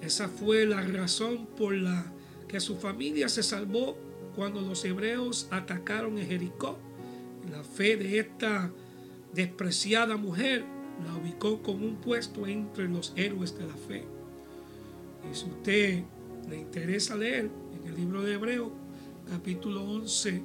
Esa 0.00 0.28
fue 0.28 0.66
la 0.66 0.80
razón 0.82 1.46
por 1.56 1.74
la 1.74 2.12
que 2.46 2.60
su 2.60 2.76
familia 2.76 3.28
se 3.28 3.42
salvó 3.42 3.96
cuando 4.34 4.60
los 4.60 4.84
hebreos 4.84 5.48
atacaron 5.50 6.18
en 6.18 6.26
Jericó. 6.26 6.78
La 7.50 7.62
fe 7.64 7.96
de 7.96 8.18
esta 8.18 8.70
despreciada 9.32 10.16
mujer 10.16 10.64
la 11.04 11.16
ubicó 11.16 11.62
como 11.62 11.86
un 11.86 11.96
puesto 11.96 12.46
entre 12.46 12.88
los 12.88 13.12
héroes 13.16 13.56
de 13.58 13.66
la 13.66 13.76
fe. 13.76 14.04
Y 15.30 15.34
si 15.34 15.44
usted 15.46 16.04
le 16.48 16.58
interesa 16.58 17.16
leer 17.16 17.50
en 17.76 17.88
el 17.88 17.96
libro 17.96 18.22
de 18.22 18.34
Hebreo, 18.34 18.72
capítulo 19.30 19.84
11, 19.84 20.42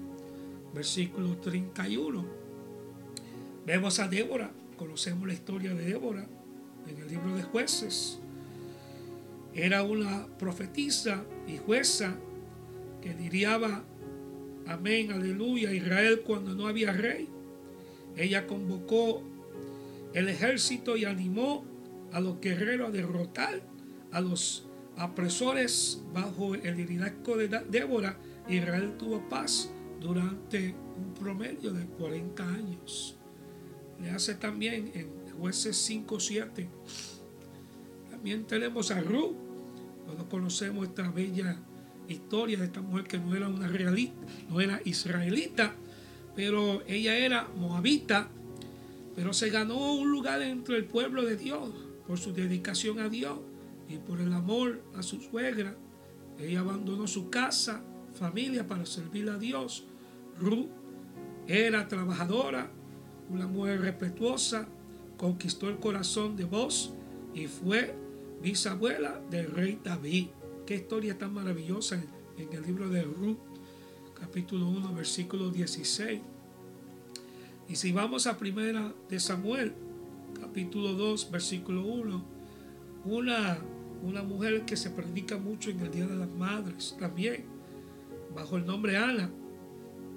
versículo 0.74 1.38
31, 1.38 2.26
vemos 3.66 4.00
a 4.00 4.08
Débora, 4.08 4.52
conocemos 4.78 5.28
la 5.28 5.34
historia 5.34 5.74
de 5.74 5.86
Débora 5.86 6.28
en 6.88 6.98
el 6.98 7.08
libro 7.08 7.36
de 7.36 7.44
jueces. 7.44 8.20
Era 9.54 9.84
una 9.84 10.28
profetisa 10.38 11.24
y 11.48 11.58
jueza 11.58 12.16
que 13.02 13.14
diriaba 13.14 13.84
amén, 14.68 15.12
aleluya, 15.12 15.72
Israel 15.72 16.22
cuando 16.26 16.54
no 16.56 16.68
había 16.68 16.92
rey. 16.92 17.30
Ella 18.18 18.48
convocó 18.48 19.22
el 20.14 20.28
ejército 20.30 20.98
y 20.98 21.06
animó 21.06 21.64
a 22.12 22.20
los 22.20 22.40
guerreros 22.42 22.90
a 22.90 22.92
derrotar 22.92 23.62
a 24.12 24.22
los 24.22 24.68
apresores 24.98 26.02
bajo 26.14 26.56
el 26.56 26.78
liderazgo 26.78 27.38
de 27.38 27.48
Débora. 27.70 28.18
Israel 28.48 28.96
tuvo 28.98 29.28
paz 29.30 29.72
durante 30.00 30.76
un 30.98 31.14
promedio 31.14 31.72
de 31.72 31.86
40 31.86 32.48
años. 32.48 33.16
Le 34.02 34.10
hace 34.12 34.36
también 34.36 34.92
en 34.94 35.10
jueces 35.40 35.78
5, 35.78 36.20
7. 36.20 36.70
También 38.12 38.46
tenemos 38.46 38.92
a 38.92 39.00
Ruth. 39.02 39.36
Todos 40.06 40.26
conocemos 40.30 40.88
esta 40.88 41.10
bella 41.10 41.58
historia 42.08 42.58
de 42.58 42.66
esta 42.66 42.82
mujer 42.82 43.06
que 43.06 43.18
no 43.18 43.34
era 43.34 43.48
una 43.48 43.68
realista, 43.68 44.16
no 44.50 44.60
era 44.60 44.82
israelita, 44.84 45.74
pero 46.36 46.84
ella 46.86 47.16
era 47.18 47.48
moabita 47.58 48.30
pero 49.16 49.34
se 49.34 49.50
ganó 49.50 49.94
un 49.94 50.12
lugar 50.12 50.42
entre 50.42 50.78
el 50.78 50.86
pueblo 50.86 51.24
de 51.24 51.38
Dios 51.38 51.70
por 52.08 52.20
su 52.20 52.34
dedicación 52.34 53.00
a 53.00 53.10
Dios 53.10 53.40
y 53.90 53.98
por 53.98 54.22
el 54.22 54.34
amor 54.34 54.82
a 54.96 55.04
su 55.04 55.22
suegra. 55.22 55.76
Ella 56.40 56.62
abandonó 56.62 57.08
su 57.08 57.30
casa, 57.30 57.84
familia 58.14 58.68
para 58.68 58.86
servir 58.86 59.30
a 59.30 59.38
Dios. 59.38 59.86
Ruth 60.40 60.70
era 61.48 61.88
trabajadora, 61.88 62.72
una 63.30 63.48
mujer 63.48 63.82
respetuosa, 63.82 64.68
conquistó 65.18 65.70
el 65.70 65.80
corazón 65.80 66.36
de 66.36 66.46
vos 66.46 66.94
y 67.34 67.48
fue 67.48 67.96
bisabuela 68.42 69.22
del 69.30 69.52
rey 69.52 69.80
David. 69.84 70.28
Qué 70.66 70.76
historia 70.76 71.18
tan 71.18 71.34
maravillosa 71.34 72.02
en, 72.38 72.52
el 72.52 72.64
libro 72.64 72.90
de 72.90 73.04
Ruth, 73.04 73.38
capítulo 74.20 74.68
1, 74.68 74.94
versículo 74.94 75.50
16. 75.50 76.22
Y 77.70 77.76
si 77.76 77.92
vamos 77.92 78.28
a 78.28 78.38
primera 78.38 78.94
de 79.10 79.20
Samuel, 79.20 79.74
capítulo 80.40 80.94
2, 80.94 81.32
versículo 81.32 81.86
1, 81.86 82.24
una, 83.06 83.58
una 84.04 84.24
mujer 84.24 84.66
que 84.66 84.78
se 84.78 84.90
predica 84.90 85.38
mucho 85.38 85.70
en 85.70 85.80
el 85.80 85.92
Día 85.92 86.06
de 86.06 86.16
las 86.16 86.30
Madres 86.30 86.96
también, 87.00 87.46
bajo 88.36 88.58
el 88.58 88.66
nombre 88.66 88.98
Ana, 88.98 89.32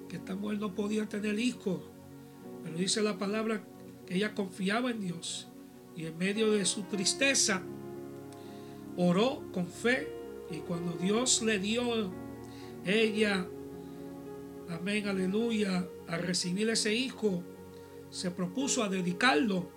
que 0.09 0.17
esta 0.17 0.35
mujer 0.35 0.59
no 0.59 0.75
podía 0.75 1.07
tener 1.07 1.39
hijos, 1.39 1.81
pero 2.63 2.77
dice 2.77 3.01
la 3.01 3.17
palabra 3.17 3.63
que 4.05 4.15
ella 4.15 4.33
confiaba 4.35 4.91
en 4.91 5.01
Dios 5.01 5.47
y 5.95 6.05
en 6.05 6.17
medio 6.17 6.51
de 6.51 6.65
su 6.65 6.83
tristeza 6.83 7.61
oró 8.95 9.43
con 9.51 9.67
fe 9.67 10.07
y 10.51 10.57
cuando 10.57 10.93
Dios 10.93 11.41
le 11.41 11.59
dio 11.59 12.11
ella 12.85 13.47
amén, 14.69 15.07
aleluya, 15.07 15.87
a 16.07 16.17
recibir 16.17 16.69
ese 16.69 16.93
hijo, 16.93 17.43
se 18.09 18.31
propuso 18.31 18.83
a 18.83 18.89
dedicarlo 18.89 19.69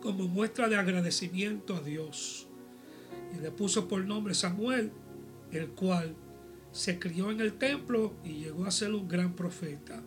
como 0.00 0.28
muestra 0.28 0.68
de 0.68 0.76
agradecimiento 0.76 1.76
a 1.76 1.80
Dios. 1.80 2.47
Y 3.36 3.40
le 3.40 3.50
puso 3.50 3.88
por 3.88 4.04
nombre 4.04 4.34
Samuel, 4.34 4.90
el 5.52 5.68
cual 5.68 6.14
se 6.72 6.98
crió 6.98 7.30
en 7.30 7.40
el 7.40 7.54
templo 7.54 8.14
y 8.24 8.34
llegó 8.40 8.64
a 8.64 8.70
ser 8.70 8.92
un 8.92 9.08
gran 9.08 9.34
profeta. 9.34 10.02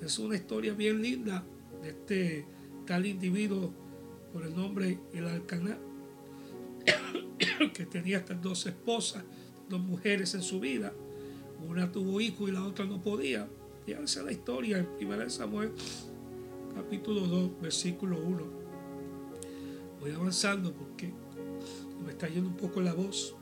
Es 0.00 0.18
una 0.18 0.36
historia 0.36 0.74
bien 0.74 1.02
linda 1.02 1.44
de 1.82 1.88
este 1.88 2.46
tal 2.86 3.06
individuo 3.06 3.72
por 4.32 4.44
el 4.44 4.54
nombre 4.54 4.98
El 5.12 5.26
Alcaná, 5.26 5.78
que 7.74 7.86
tenía 7.86 8.18
estas 8.18 8.40
dos 8.42 8.66
esposas, 8.66 9.24
dos 9.68 9.80
mujeres 9.80 10.34
en 10.34 10.42
su 10.42 10.60
vida 10.60 10.92
una 11.64 11.90
tuvo 11.90 12.20
hijo 12.20 12.48
y 12.48 12.52
la 12.52 12.64
otra 12.64 12.84
no 12.84 13.02
podía. 13.02 13.48
Y 13.86 13.92
esa 13.92 14.20
es 14.20 14.26
la 14.26 14.32
historia 14.32 14.78
en 14.78 14.88
1 15.00 15.30
Samuel 15.30 15.72
capítulo 16.74 17.22
2, 17.22 17.60
versículo 17.60 18.18
1. 18.20 18.44
Voy 20.00 20.10
avanzando 20.10 20.72
porque 20.72 21.12
me 22.06 22.12
está 22.12 22.28
yendo 22.28 22.48
un 22.48 22.56
poco 22.56 22.80
la 22.80 22.94
voz. 22.94 23.34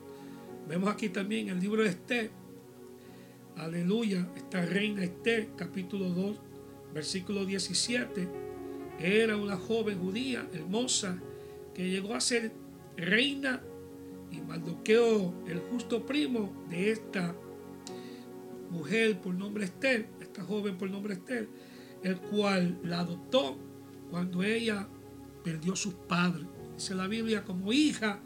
Vemos 0.67 0.89
aquí 0.89 1.11
también 1.11 1.51
el 1.51 1.61
libro 1.61 1.83
de 1.83 1.91
Esther. 1.91 2.31
Aleluya, 3.57 4.27
esta 4.35 4.65
reina 4.65 5.05
Esther, 5.05 5.51
capítulo 5.55 6.09
2, 6.09 6.41
versículo 6.95 7.45
17. 7.45 8.27
Era 8.99 9.37
una 9.37 9.57
joven 9.57 9.99
judía 9.99 10.49
hermosa 10.55 11.21
que 11.75 11.91
llegó 11.91 12.15
a 12.15 12.21
ser 12.21 12.53
reina 12.97 13.63
y 14.33 14.41
Mardoqueo, 14.41 15.35
el 15.47 15.61
justo 15.71 16.07
primo 16.07 16.51
de 16.71 16.91
esta 16.91 17.37
mujer 18.71 19.21
por 19.21 19.35
nombre 19.35 19.67
Esther, 19.67 20.09
esta 20.21 20.43
joven 20.43 20.79
por 20.79 20.91
nombre 20.91 21.15
Esther, 21.15 21.49
el 22.03 22.17
cual 22.17 22.79
la 22.83 23.01
adoptó 23.01 23.59
cuando 24.11 24.43
ella 24.43 24.89
perdió 25.45 25.75
a 25.75 25.77
sus 25.77 25.93
padres. 25.93 26.47
Dice 26.77 26.95
la 26.95 27.07
Biblia 27.07 27.45
como 27.45 27.71
hija 27.71 28.21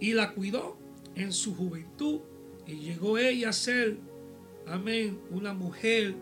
y 0.00 0.14
la 0.14 0.32
cuidó 0.32 0.78
en 1.14 1.32
su 1.32 1.54
juventud 1.54 2.20
y 2.66 2.76
llegó 2.76 3.18
ella 3.18 3.50
a 3.50 3.52
ser, 3.52 3.98
amén, 4.66 5.20
una 5.30 5.52
mujer 5.52 6.14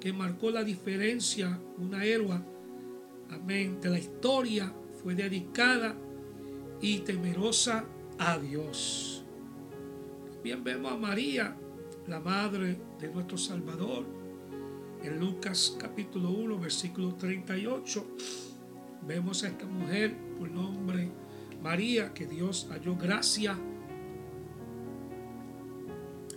que 0.00 0.12
marcó 0.12 0.50
la 0.50 0.64
diferencia, 0.64 1.60
una 1.76 2.04
héroe, 2.04 2.40
amén, 3.30 3.80
de 3.80 3.90
la 3.90 3.98
historia, 3.98 4.72
fue 5.02 5.14
dedicada 5.14 5.94
y 6.80 7.00
temerosa 7.00 7.84
a 8.18 8.38
Dios. 8.38 9.24
También 10.32 10.64
vemos 10.64 10.92
a 10.92 10.96
María, 10.96 11.56
la 12.06 12.20
madre 12.20 12.78
de 13.00 13.08
nuestro 13.12 13.36
Salvador. 13.36 14.06
En 15.02 15.20
Lucas 15.20 15.76
capítulo 15.78 16.30
1, 16.30 16.58
versículo 16.58 17.14
38, 17.14 18.06
vemos 19.06 19.44
a 19.44 19.48
esta 19.48 19.66
mujer 19.66 20.16
por 20.38 20.50
nombre 20.50 21.10
María, 21.62 22.14
que 22.14 22.26
Dios 22.26 22.68
halló 22.70 22.96
gracia 22.96 23.58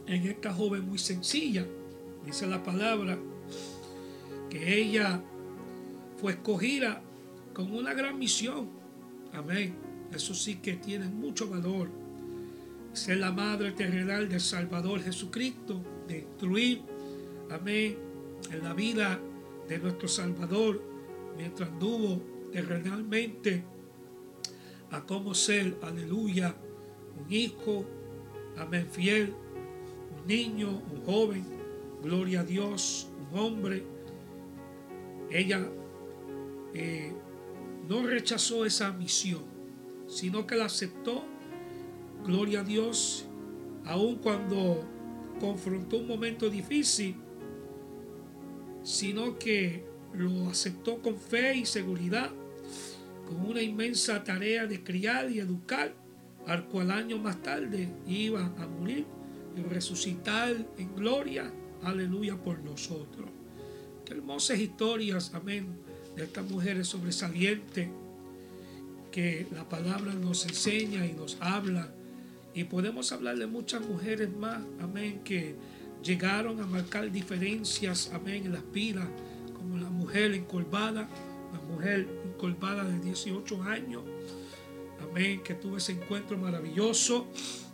en 0.07 0.27
esta 0.27 0.53
joven 0.53 0.87
muy 0.87 0.97
sencilla. 0.97 1.65
Dice 2.25 2.47
la 2.47 2.63
palabra 2.63 3.17
que 4.49 4.79
ella 4.79 5.21
fue 6.17 6.33
escogida 6.33 7.01
con 7.53 7.71
una 7.73 7.93
gran 7.93 8.17
misión. 8.19 8.69
Amén. 9.33 9.75
Eso 10.13 10.33
sí 10.33 10.55
que 10.55 10.73
tiene 10.73 11.07
mucho 11.07 11.49
valor 11.49 11.89
ser 12.93 13.17
la 13.17 13.31
madre 13.31 13.71
terrenal 13.71 14.27
del 14.27 14.41
Salvador 14.41 15.01
Jesucristo, 15.01 15.81
de 16.07 16.19
instruir, 16.19 16.81
amén, 17.49 17.97
en 18.51 18.63
la 18.63 18.73
vida 18.73 19.19
de 19.69 19.79
nuestro 19.79 20.09
Salvador 20.09 20.81
mientras 21.37 21.69
anduvo 21.69 22.21
terrenalmente 22.51 23.63
a 24.91 25.05
cómo 25.05 25.33
ser, 25.33 25.77
aleluya, 25.81 26.53
un 27.17 27.33
hijo, 27.33 27.85
amén, 28.57 28.87
fiel, 28.91 29.33
un 30.19 30.27
niño, 30.27 30.81
un 30.91 31.05
joven, 31.05 31.45
gloria 32.03 32.41
a 32.41 32.43
Dios, 32.43 33.07
un 33.31 33.39
hombre. 33.39 33.83
Ella 35.29 35.65
eh, 36.73 37.13
no 37.87 38.05
rechazó 38.05 38.65
esa 38.65 38.91
misión, 38.91 39.43
sino 40.07 40.45
que 40.45 40.55
la 40.55 40.65
aceptó, 40.65 41.23
gloria 42.25 42.59
a 42.59 42.63
Dios, 42.63 43.25
aun 43.85 44.15
cuando 44.15 44.83
confrontó 45.39 45.97
un 45.97 46.07
momento 46.07 46.49
difícil, 46.49 47.15
sino 48.83 49.39
que 49.39 49.85
lo 50.13 50.49
aceptó 50.49 51.01
con 51.01 51.15
fe 51.15 51.55
y 51.55 51.65
seguridad, 51.65 52.31
con 53.31 53.45
una 53.49 53.61
inmensa 53.61 54.23
tarea 54.25 54.67
de 54.67 54.83
criar 54.83 55.31
y 55.31 55.39
educar, 55.39 55.93
al 56.47 56.65
cual 56.65 56.91
año 56.91 57.17
más 57.17 57.41
tarde 57.41 57.87
iba 58.05 58.45
a 58.45 58.67
morir 58.67 59.05
y 59.55 59.61
resucitar 59.61 60.53
en 60.77 60.95
gloria, 60.95 61.49
aleluya, 61.81 62.35
por 62.35 62.59
nosotros. 62.59 63.29
Qué 64.05 64.15
hermosas 64.15 64.59
historias, 64.59 65.33
amén, 65.33 65.67
de 66.17 66.25
estas 66.25 66.49
mujeres 66.49 66.89
sobresalientes 66.89 67.87
que 69.11 69.47
la 69.53 69.67
palabra 69.69 70.13
nos 70.13 70.45
enseña 70.45 71.05
y 71.05 71.13
nos 71.13 71.37
habla. 71.39 71.89
Y 72.53 72.65
podemos 72.65 73.13
hablar 73.13 73.37
de 73.37 73.47
muchas 73.47 73.87
mujeres 73.87 74.29
más, 74.35 74.61
amén, 74.81 75.21
que 75.23 75.55
llegaron 76.03 76.59
a 76.59 76.65
marcar 76.65 77.09
diferencias, 77.09 78.11
amén, 78.13 78.45
en 78.47 78.53
las 78.53 78.71
vidas 78.73 79.07
como 79.53 79.77
la 79.77 79.89
mujer 79.89 80.33
encorvada, 80.33 81.07
la 81.53 81.59
mujer 81.73 82.07
encorvada 82.25 82.83
de 82.83 82.99
18 82.99 83.63
años, 83.63 84.03
amén, 85.01 85.41
que 85.43 85.53
tuvo 85.53 85.77
ese 85.77 85.93
encuentro 85.93 86.37
maravilloso 86.37 87.27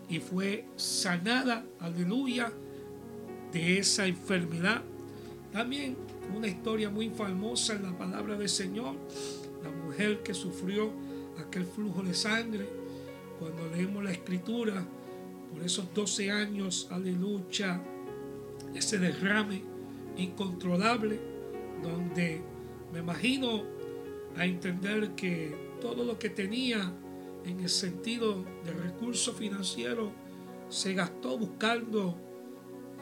y 0.09 0.19
fue 0.19 0.65
sanada, 0.75 1.65
aleluya, 1.79 2.51
de 3.51 3.79
esa 3.79 4.05
enfermedad. 4.07 4.83
También 5.51 5.97
una 6.35 6.47
historia 6.47 6.89
muy 6.89 7.09
famosa 7.09 7.75
en 7.75 7.83
la 7.83 7.97
palabra 7.97 8.37
del 8.37 8.49
Señor, 8.49 8.95
la 9.63 9.71
mujer 9.71 10.21
que 10.23 10.33
sufrió 10.33 10.91
aquel 11.39 11.65
flujo 11.65 12.03
de 12.03 12.13
sangre, 12.13 12.67
cuando 13.39 13.67
leemos 13.67 14.03
la 14.03 14.11
escritura, 14.11 14.85
por 15.53 15.63
esos 15.63 15.93
12 15.93 16.31
años, 16.31 16.87
aleluya, 16.91 17.81
ese 18.73 18.97
derrame 18.97 19.61
incontrolable 20.17 21.19
donde 21.81 22.41
me 22.91 22.99
imagino 22.99 23.63
a 24.35 24.45
entender 24.45 25.11
que 25.11 25.55
todo 25.81 26.03
lo 26.03 26.17
que 26.19 26.29
tenía 26.29 26.93
en 27.45 27.59
el 27.59 27.69
sentido 27.69 28.43
de 28.65 28.73
recursos 28.73 29.35
financieros 29.35 30.09
se 30.69 30.93
gastó 30.93 31.37
buscando 31.37 32.17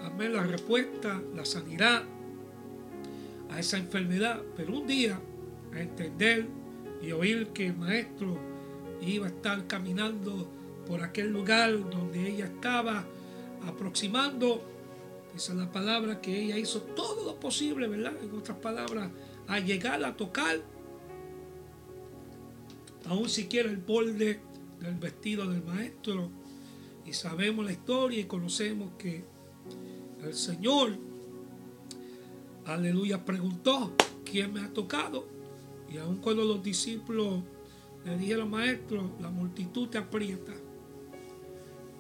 amén, 0.02 0.34
la 0.34 0.44
respuesta, 0.44 1.22
la 1.34 1.46
sanidad 1.46 2.04
a 3.50 3.60
esa 3.60 3.78
enfermedad. 3.78 4.42
Pero 4.56 4.78
un 4.78 4.88
día, 4.88 5.20
a 5.74 5.80
entender 5.80 6.48
y 7.02 7.12
oír 7.12 7.48
que 7.48 7.68
el 7.68 7.78
maestro 7.78 8.38
iba 9.02 9.26
a 9.26 9.30
estar 9.30 9.68
caminando 9.68 10.48
por 10.88 11.04
aquel 11.04 11.32
lugar 11.32 11.90
donde 11.90 12.30
ella 12.30 12.46
estaba 12.46 13.06
aproximando 13.66 14.62
esa 15.36 15.52
es 15.52 15.60
la 15.60 15.70
palabra 15.70 16.22
que 16.22 16.44
ella 16.44 16.58
hizo 16.58 16.82
todo 16.82 17.26
lo 17.26 17.40
posible, 17.40 17.88
¿verdad? 17.88 18.14
En 18.24 18.34
otras 18.38 18.58
palabras, 18.58 19.12
a 19.48 19.60
llegar 19.60 20.04
a 20.04 20.16
tocar, 20.16 20.62
aún 23.06 23.30
siquiera 23.30 23.70
el 23.70 23.78
borde 23.78 24.40
del 24.80 24.96
vestido 24.96 25.48
del 25.48 25.64
maestro. 25.64 26.30
Y 27.06 27.14
sabemos 27.14 27.66
la 27.66 27.72
historia 27.72 28.20
y 28.20 28.26
conocemos 28.26 28.92
que 28.98 29.24
el 30.24 30.34
Señor, 30.34 30.98
aleluya, 32.66 33.24
preguntó, 33.24 33.94
¿quién 34.24 34.54
me 34.54 34.62
ha 34.62 34.74
tocado? 34.74 35.28
Y 35.88 35.98
aun 35.98 36.18
cuando 36.18 36.44
los 36.44 36.64
discípulos 36.64 37.44
le 38.06 38.18
dijeron, 38.18 38.50
maestro, 38.50 39.12
la 39.22 39.30
multitud 39.30 39.88
te 39.88 40.00
aprieta. 40.00 40.54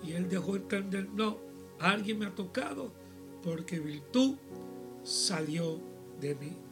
Y 0.03 0.13
él 0.13 0.27
dejó 0.27 0.55
entender, 0.55 1.07
no, 1.09 1.37
alguien 1.79 2.19
me 2.19 2.25
ha 2.25 2.33
tocado 2.33 2.91
porque 3.43 3.79
virtud 3.79 4.35
salió 5.03 5.79
de 6.19 6.35
mí. 6.35 6.64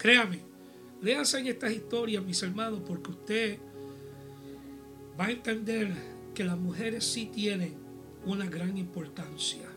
Créame, 0.00 0.40
léanse 1.02 1.38
en 1.40 1.48
estas 1.48 1.72
historias, 1.72 2.24
mis 2.24 2.42
hermanos, 2.42 2.80
porque 2.88 3.10
usted 3.10 3.58
va 5.20 5.26
a 5.26 5.30
entender 5.30 5.92
que 6.34 6.42
las 6.42 6.56
mujeres 6.56 7.04
sí 7.04 7.26
tienen 7.26 7.74
una 8.24 8.46
gran 8.46 8.78
importancia. 8.78 9.68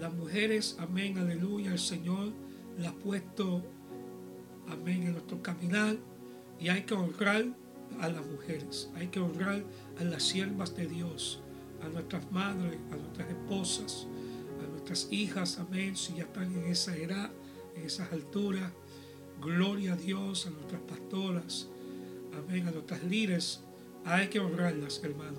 Las 0.00 0.14
mujeres, 0.14 0.76
amén, 0.78 1.18
aleluya, 1.18 1.72
el 1.72 1.78
Señor 1.78 2.32
las 2.78 2.92
ha 2.92 2.94
puesto, 2.94 3.62
amén, 4.66 5.02
en 5.02 5.12
nuestro 5.12 5.42
caminar 5.42 5.98
y 6.58 6.70
hay 6.70 6.84
que 6.84 6.94
honrar 6.94 7.44
a 8.00 8.08
las 8.08 8.26
mujeres, 8.26 8.90
hay 8.94 9.08
que 9.08 9.20
honrar 9.20 9.62
a 10.00 10.04
las 10.04 10.22
siervas 10.22 10.74
de 10.74 10.86
Dios, 10.86 11.42
a 11.82 11.88
nuestras 11.90 12.32
madres, 12.32 12.78
a 12.90 12.96
nuestras 12.96 13.28
esposas, 13.28 14.06
nuestras 14.82 15.12
hijas, 15.12 15.58
amén, 15.58 15.96
si 15.96 16.14
ya 16.14 16.24
están 16.24 16.52
en 16.52 16.64
esa 16.64 16.96
edad, 16.96 17.30
en 17.76 17.84
esas 17.84 18.10
alturas. 18.10 18.72
Gloria 19.42 19.94
a 19.94 19.96
Dios, 19.96 20.46
a 20.46 20.50
nuestras 20.50 20.80
pastoras, 20.82 21.68
amén, 22.32 22.68
a 22.68 22.70
nuestras 22.70 23.02
líderes. 23.02 23.60
Hay 24.04 24.28
que 24.28 24.38
honrarlas, 24.38 25.02
hermano. 25.02 25.38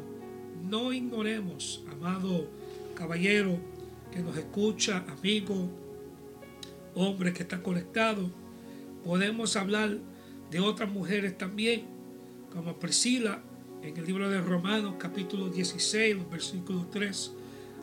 No 0.62 0.92
ignoremos, 0.92 1.86
amado 1.90 2.50
caballero 2.96 3.58
que 4.12 4.20
nos 4.20 4.36
escucha, 4.36 5.06
amigo, 5.08 5.70
hombre 6.96 7.32
que 7.32 7.44
está 7.44 7.64
conectado. 7.64 8.30
Podemos 9.06 9.56
hablar 9.56 9.98
de 10.52 10.60
otras 10.60 10.92
mujeres 10.92 11.38
también, 11.38 11.86
como 12.52 12.80
Priscila, 12.80 13.42
en 13.82 13.96
el 13.96 14.06
libro 14.06 14.30
de 14.30 14.42
Romanos 14.42 14.96
capítulo 15.00 15.48
16, 15.48 16.30
versículo 16.30 16.88
3 16.92 17.32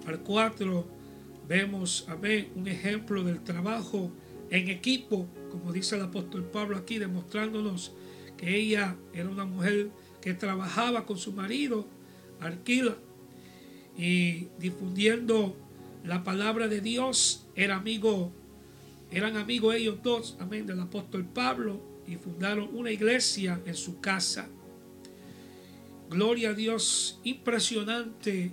al 0.07 0.21
4 0.21 1.01
Vemos, 1.49 2.07
amén, 2.09 2.53
un 2.55 2.69
ejemplo 2.69 3.25
del 3.25 3.41
trabajo 3.43 4.13
en 4.51 4.69
equipo, 4.69 5.27
como 5.51 5.73
dice 5.73 5.97
el 5.97 6.03
apóstol 6.03 6.45
Pablo 6.45 6.77
aquí, 6.77 6.99
demostrándonos 6.99 7.93
que 8.37 8.57
ella 8.57 8.97
era 9.13 9.29
una 9.29 9.45
mujer 9.45 9.91
que 10.21 10.35
trabajaba 10.35 11.07
con 11.07 11.19
su 11.19 11.33
marido, 11.33 11.87
Arquila, 12.41 12.97
y 13.97 14.49
difundiendo 14.59 15.57
la 16.05 16.25
palabra 16.25 16.69
de 16.69 16.81
Dios, 16.81 17.47
era 17.55 17.77
amigo, 17.77 18.33
eran 19.11 19.37
amigos 19.37 19.75
ellos 19.75 19.99
dos, 20.03 20.37
amén, 20.41 20.67
del 20.67 20.81
apóstol 20.81 21.25
Pablo, 21.27 21.81
y 22.07 22.17
fundaron 22.17 22.71
una 22.75 22.91
iglesia 22.91 23.61
en 23.67 23.75
su 23.75 24.01
casa. 24.01 24.49
Gloria 26.09 26.51
a 26.51 26.55
Dios, 26.55 27.21
impresionante 27.23 28.53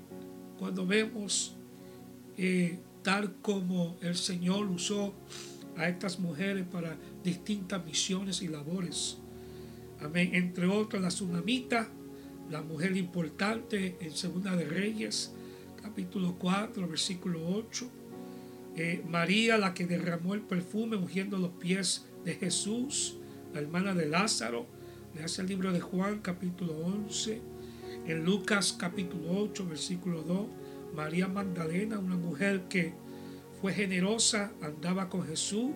cuando 0.59 0.85
vemos 0.85 1.55
eh, 2.37 2.79
tal 3.01 3.35
como 3.41 3.97
el 4.01 4.15
Señor 4.15 4.67
usó 4.67 5.13
a 5.77 5.87
estas 5.87 6.19
mujeres 6.19 6.65
para 6.71 6.97
distintas 7.23 7.85
misiones 7.85 8.41
y 8.41 8.47
labores. 8.47 9.17
Amén. 10.01 10.31
Entre 10.33 10.67
otras, 10.67 11.01
la 11.01 11.09
tsunamita, 11.09 11.87
la 12.49 12.61
mujer 12.61 12.95
importante 12.97 13.97
en 13.99 14.11
Segunda 14.11 14.55
de 14.55 14.65
Reyes, 14.65 15.33
capítulo 15.81 16.35
4, 16.37 16.87
versículo 16.87 17.39
8. 17.47 17.89
Eh, 18.75 19.03
María, 19.07 19.57
la 19.57 19.73
que 19.73 19.87
derramó 19.87 20.33
el 20.33 20.41
perfume 20.41 20.97
ungiendo 20.97 21.37
los 21.37 21.51
pies 21.51 22.05
de 22.23 22.35
Jesús, 22.35 23.17
la 23.53 23.61
hermana 23.61 23.93
de 23.93 24.07
Lázaro. 24.07 24.67
Le 25.15 25.23
hace 25.23 25.41
el 25.41 25.47
libro 25.47 25.71
de 25.71 25.79
Juan, 25.79 26.19
capítulo 26.19 26.73
11. 26.73 27.41
En 28.05 28.23
Lucas, 28.23 28.75
capítulo 28.77 29.41
8, 29.41 29.65
versículo 29.65 30.21
2 30.21 30.47
María 30.95 31.27
Magdalena, 31.27 31.99
una 31.99 32.15
mujer 32.15 32.63
que 32.69 32.93
fue 33.61 33.73
generosa, 33.73 34.51
andaba 34.61 35.09
con 35.09 35.25
Jesús, 35.25 35.71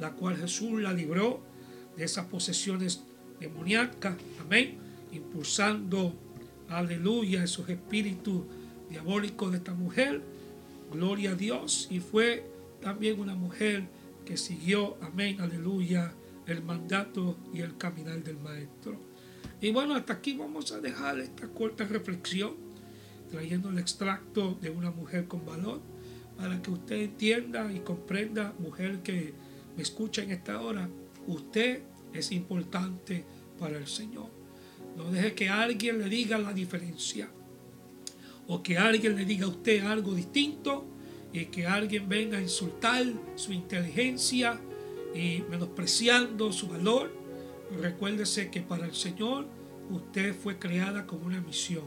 la 0.00 0.12
cual 0.12 0.36
Jesús 0.36 0.80
la 0.80 0.92
libró 0.92 1.40
de 1.96 2.04
esas 2.04 2.26
posesiones 2.26 3.02
demoníacas, 3.40 4.16
amén, 4.40 4.78
impulsando, 5.12 6.14
aleluya, 6.68 7.44
esos 7.44 7.68
espíritus 7.68 8.42
diabólicos 8.88 9.50
de 9.50 9.58
esta 9.58 9.74
mujer, 9.74 10.22
gloria 10.92 11.32
a 11.32 11.34
Dios, 11.34 11.88
y 11.90 12.00
fue 12.00 12.44
también 12.80 13.20
una 13.20 13.34
mujer 13.34 13.88
que 14.24 14.36
siguió, 14.36 14.96
amén, 15.02 15.40
aleluya, 15.40 16.12
el 16.46 16.62
mandato 16.62 17.36
y 17.52 17.60
el 17.60 17.76
caminar 17.76 18.22
del 18.22 18.38
Maestro. 18.38 18.98
Y 19.60 19.72
bueno, 19.72 19.94
hasta 19.94 20.14
aquí 20.14 20.36
vamos 20.36 20.72
a 20.72 20.80
dejar 20.80 21.18
esta 21.18 21.48
corta 21.48 21.84
reflexión 21.84 22.54
trayendo 23.30 23.68
el 23.70 23.78
extracto 23.78 24.56
de 24.60 24.70
una 24.70 24.90
mujer 24.90 25.26
con 25.26 25.44
valor, 25.44 25.80
para 26.38 26.62
que 26.62 26.70
usted 26.70 26.96
entienda 26.96 27.70
y 27.72 27.80
comprenda, 27.80 28.54
mujer 28.60 29.02
que 29.02 29.34
me 29.76 29.82
escucha 29.82 30.22
en 30.22 30.30
esta 30.30 30.60
hora, 30.60 30.88
usted 31.26 31.82
es 32.12 32.30
importante 32.30 33.24
para 33.58 33.76
el 33.76 33.88
Señor. 33.88 34.30
No 34.96 35.10
deje 35.10 35.34
que 35.34 35.48
alguien 35.48 35.98
le 35.98 36.08
diga 36.08 36.38
la 36.38 36.52
diferencia 36.52 37.28
o 38.46 38.62
que 38.62 38.78
alguien 38.78 39.16
le 39.16 39.24
diga 39.24 39.46
a 39.46 39.50
usted 39.50 39.84
algo 39.84 40.14
distinto 40.14 40.86
y 41.32 41.46
que 41.46 41.66
alguien 41.66 42.08
venga 42.08 42.38
a 42.38 42.42
insultar 42.42 43.04
su 43.34 43.52
inteligencia 43.52 44.60
y 45.14 45.42
menospreciando 45.50 46.52
su 46.52 46.68
valor. 46.68 47.12
Recuérdese 47.80 48.48
que 48.50 48.62
para 48.62 48.86
el 48.86 48.94
Señor 48.94 49.46
usted 49.90 50.34
fue 50.34 50.58
creada 50.58 51.04
con 51.04 51.22
una 51.24 51.40
misión, 51.40 51.84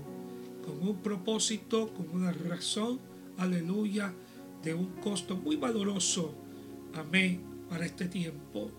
con 0.66 0.88
un 0.88 1.02
propósito, 1.02 1.94
con 1.94 2.10
una 2.10 2.32
razón, 2.32 3.00
aleluya, 3.38 4.14
de 4.64 4.74
un 4.74 4.88
costo 5.02 5.36
muy 5.36 5.56
valoroso. 5.56 6.34
Amén, 6.94 7.42
para 7.70 7.86
este 7.86 8.08
tiempo. 8.08 8.72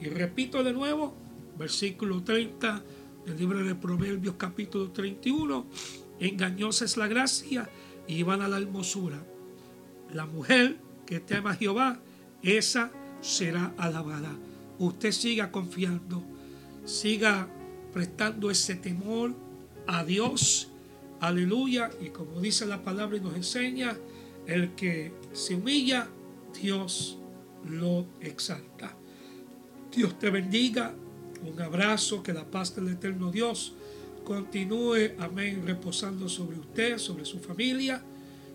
Y 0.00 0.06
repito 0.06 0.62
de 0.62 0.72
nuevo, 0.72 1.14
versículo 1.58 2.22
30 2.22 2.82
del 3.26 3.36
libro 3.36 3.64
de 3.64 3.74
Proverbios 3.74 4.36
capítulo 4.36 4.90
31, 4.90 5.66
engañosa 6.20 6.84
es 6.84 6.96
la 6.96 7.08
gracia 7.08 7.68
y 8.06 8.22
van 8.22 8.42
a 8.42 8.48
la 8.48 8.58
hermosura. 8.58 9.24
La 10.12 10.26
mujer 10.26 10.78
que 11.04 11.20
teme 11.20 11.50
a 11.50 11.54
Jehová, 11.54 12.00
esa 12.42 12.90
será 13.20 13.74
alabada. 13.76 14.36
Usted 14.78 15.10
siga 15.10 15.50
confiando, 15.50 16.22
siga 16.84 17.48
prestando 17.92 18.50
ese 18.50 18.76
temor 18.76 19.34
a 19.86 20.04
Dios. 20.04 20.68
Aleluya. 21.20 21.90
Y 22.00 22.10
como 22.10 22.40
dice 22.40 22.66
la 22.66 22.84
palabra 22.84 23.16
y 23.16 23.20
nos 23.20 23.34
enseña, 23.34 23.96
el 24.48 24.74
que 24.74 25.12
se 25.32 25.54
humilla, 25.54 26.08
Dios 26.60 27.18
lo 27.68 28.06
exalta. 28.20 28.96
Dios 29.94 30.18
te 30.18 30.30
bendiga. 30.30 30.94
Un 31.46 31.60
abrazo, 31.60 32.22
que 32.22 32.32
la 32.32 32.44
paz 32.44 32.74
del 32.74 32.88
eterno 32.88 33.30
Dios 33.30 33.74
continúe, 34.24 35.12
amén, 35.18 35.62
reposando 35.64 36.28
sobre 36.28 36.58
usted, 36.58 36.98
sobre 36.98 37.24
su 37.24 37.38
familia. 37.38 38.02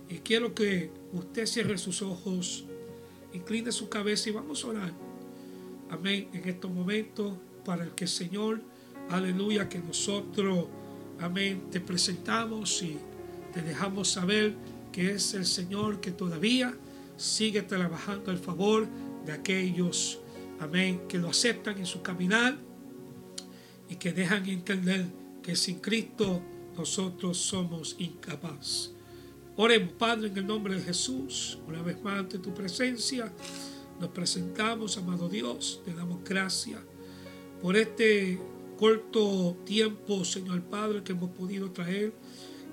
Y 0.10 0.16
quiero 0.16 0.54
que 0.54 0.92
usted 1.14 1.46
cierre 1.46 1.78
sus 1.78 2.02
ojos, 2.02 2.66
incline 3.32 3.72
su 3.72 3.88
cabeza 3.88 4.30
y 4.30 4.34
vamos 4.34 4.66
a 4.66 4.68
orar. 4.68 4.94
Amén, 5.90 6.28
en 6.34 6.50
estos 6.50 6.72
momentos, 6.72 7.38
para 7.64 7.84
el 7.84 7.92
que 7.92 8.08
Señor, 8.08 8.62
aleluya, 9.10 9.70
que 9.70 9.80
nosotros, 9.80 10.66
amén, 11.20 11.64
te 11.72 11.80
presentamos 11.80 12.82
y 12.82 12.98
te 13.54 13.62
dejamos 13.62 14.10
saber 14.10 14.56
que 14.94 15.12
es 15.12 15.34
el 15.34 15.46
Señor 15.46 16.00
que 16.00 16.12
todavía 16.12 16.74
sigue 17.18 17.64
trabajando 17.64 18.32
al 18.32 18.38
favor 18.38 18.88
de 19.26 19.34
aquellos, 19.34 20.20
amén, 20.60 21.02
que 21.10 21.18
lo 21.18 21.30
aceptan 21.30 21.78
en 21.80 21.86
su 21.86 22.02
caminar 22.02 22.58
y 23.90 23.96
que 23.96 24.14
dejan 24.14 24.48
entender 24.48 25.06
que 25.42 25.56
sin 25.56 25.80
Cristo 25.80 26.42
nosotros 26.78 27.38
somos 27.38 27.96
incapaces. 28.00 28.94
Oremos, 29.56 29.94
Padre, 29.94 30.30
en 30.30 30.38
el 30.38 30.48
nombre 30.48 30.76
de 30.76 30.82
Jesús, 30.82 31.60
una 31.68 31.82
vez 31.82 32.02
más 32.02 32.20
ante 32.20 32.40
tu 32.40 32.54
presencia. 32.54 33.32
Nos 34.00 34.10
presentamos, 34.10 34.98
amado 34.98 35.28
Dios, 35.28 35.82
te 35.86 35.94
damos 35.94 36.24
gracias 36.24 36.80
por 37.62 37.78
este 37.78 38.40
corto 38.78 39.56
tiempo, 39.66 40.26
Señor 40.26 40.62
Padre, 40.64 41.04
que 41.04 41.14
hemos 41.14 41.32
podido 41.32 41.72
traer 41.72 42.14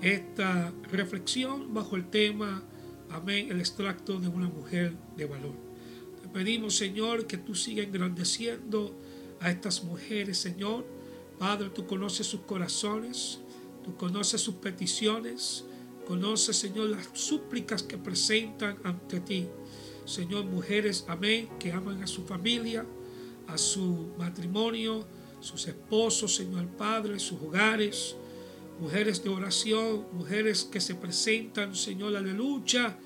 esta 0.02 0.72
reflexión 0.90 1.74
bajo 1.74 1.96
el 1.96 2.08
tema, 2.08 2.62
amén, 3.10 3.50
el 3.50 3.60
extracto 3.60 4.18
de 4.18 4.28
una 4.28 4.48
mujer 4.48 4.94
de 5.16 5.26
valor. 5.26 5.54
Te 6.22 6.28
pedimos, 6.28 6.76
Señor, 6.76 7.26
que 7.26 7.36
tú 7.36 7.54
sigas 7.54 7.86
engrandeciendo 7.86 8.98
a 9.40 9.50
estas 9.50 9.84
mujeres, 9.84 10.38
Señor. 10.38 10.86
Padre, 11.38 11.70
tú 11.70 11.86
conoces 11.86 12.26
sus 12.26 12.40
corazones, 12.40 13.40
tú 13.84 13.96
conoces 13.96 14.40
sus 14.40 14.56
peticiones, 14.56 15.64
conoces, 16.06 16.56
Señor, 16.56 16.90
las 16.90 17.08
súplicas 17.12 17.82
que 17.82 17.98
presentan 17.98 18.78
ante 18.84 19.20
ti. 19.20 19.48
Señor, 20.06 20.44
mujeres, 20.46 21.04
amén, 21.08 21.48
que 21.58 21.72
aman 21.72 22.02
a 22.02 22.06
su 22.06 22.24
familia, 22.24 22.86
a 23.46 23.58
su 23.58 24.08
matrimonio, 24.18 25.06
sus 25.40 25.66
esposos, 25.68 26.34
Señor 26.34 26.66
Padre, 26.68 27.18
sus 27.18 27.40
hogares 27.40 28.16
mujeres 28.80 29.22
de 29.22 29.28
oración, 29.28 30.06
mujeres 30.12 30.64
que 30.64 30.80
se 30.80 30.94
presentan, 30.94 31.74
Señor, 31.74 32.16
a 32.16 32.20
la 32.20 32.32
lucha 32.32 32.96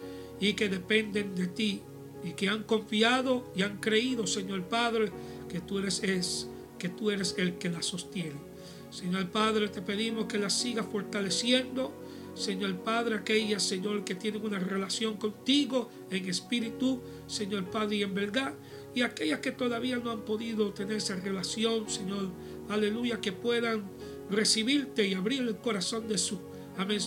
y 0.41 0.55
que 0.55 0.69
dependen 0.69 1.35
de 1.35 1.49
ti 1.49 1.83
y 2.23 2.33
que 2.33 2.49
han 2.49 2.63
confiado 2.63 3.53
y 3.55 3.63
han 3.63 3.79
creído, 3.79 4.27
Señor 4.27 4.63
Padre, 4.69 5.11
que 5.49 5.61
tú 5.61 5.79
eres 5.79 6.03
es, 6.03 6.49
que 6.79 6.89
tú 6.89 7.11
eres 7.11 7.35
el 7.39 7.59
que 7.59 7.69
la 7.69 7.83
sostiene. 7.83 8.55
Señor 8.91 9.29
Padre, 9.31 9.69
te 9.69 9.83
pedimos 9.83 10.27
que 10.27 10.39
la 10.39 10.49
sigas 10.49 10.87
fortaleciendo. 10.87 11.93
Señor 12.35 12.77
Padre, 12.79 13.17
aquellas, 13.17 13.63
Señor, 13.63 14.05
que 14.05 14.15
tienen 14.15 14.45
una 14.45 14.59
relación 14.59 15.17
contigo 15.17 15.91
en 16.11 16.29
espíritu, 16.29 17.01
Señor 17.27 17.71
Padre, 17.71 17.97
y 17.97 18.03
en 18.03 18.15
verdad. 18.15 18.55
Y 18.95 19.03
aquellas 19.03 19.41
que 19.41 19.51
todavía 19.51 19.97
no 19.97 20.11
han 20.13 20.25
podido 20.25 20.73
tener 20.73 20.97
esa 20.97 21.17
relación, 21.17 21.89
Señor, 21.91 22.31
aleluya, 22.69 23.21
que 23.21 23.33
puedan 23.33 23.85
recibirte 24.31 25.07
y 25.07 25.15
abrir 25.15 25.43
el 25.43 25.57
corazón 25.57 26.09
de 26.09 26.19
su, 26.19 26.39
amén, 26.77 27.01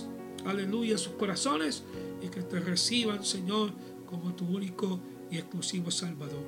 aleluya, 0.45 0.97
sus 0.97 1.13
corazones 1.13 1.83
y 2.21 2.27
que 2.27 2.41
te 2.41 2.59
reciban, 2.59 3.23
Señor, 3.23 3.71
como 4.05 4.35
tu 4.35 4.45
único 4.45 4.99
y 5.29 5.37
exclusivo 5.37 5.91
Salvador. 5.91 6.43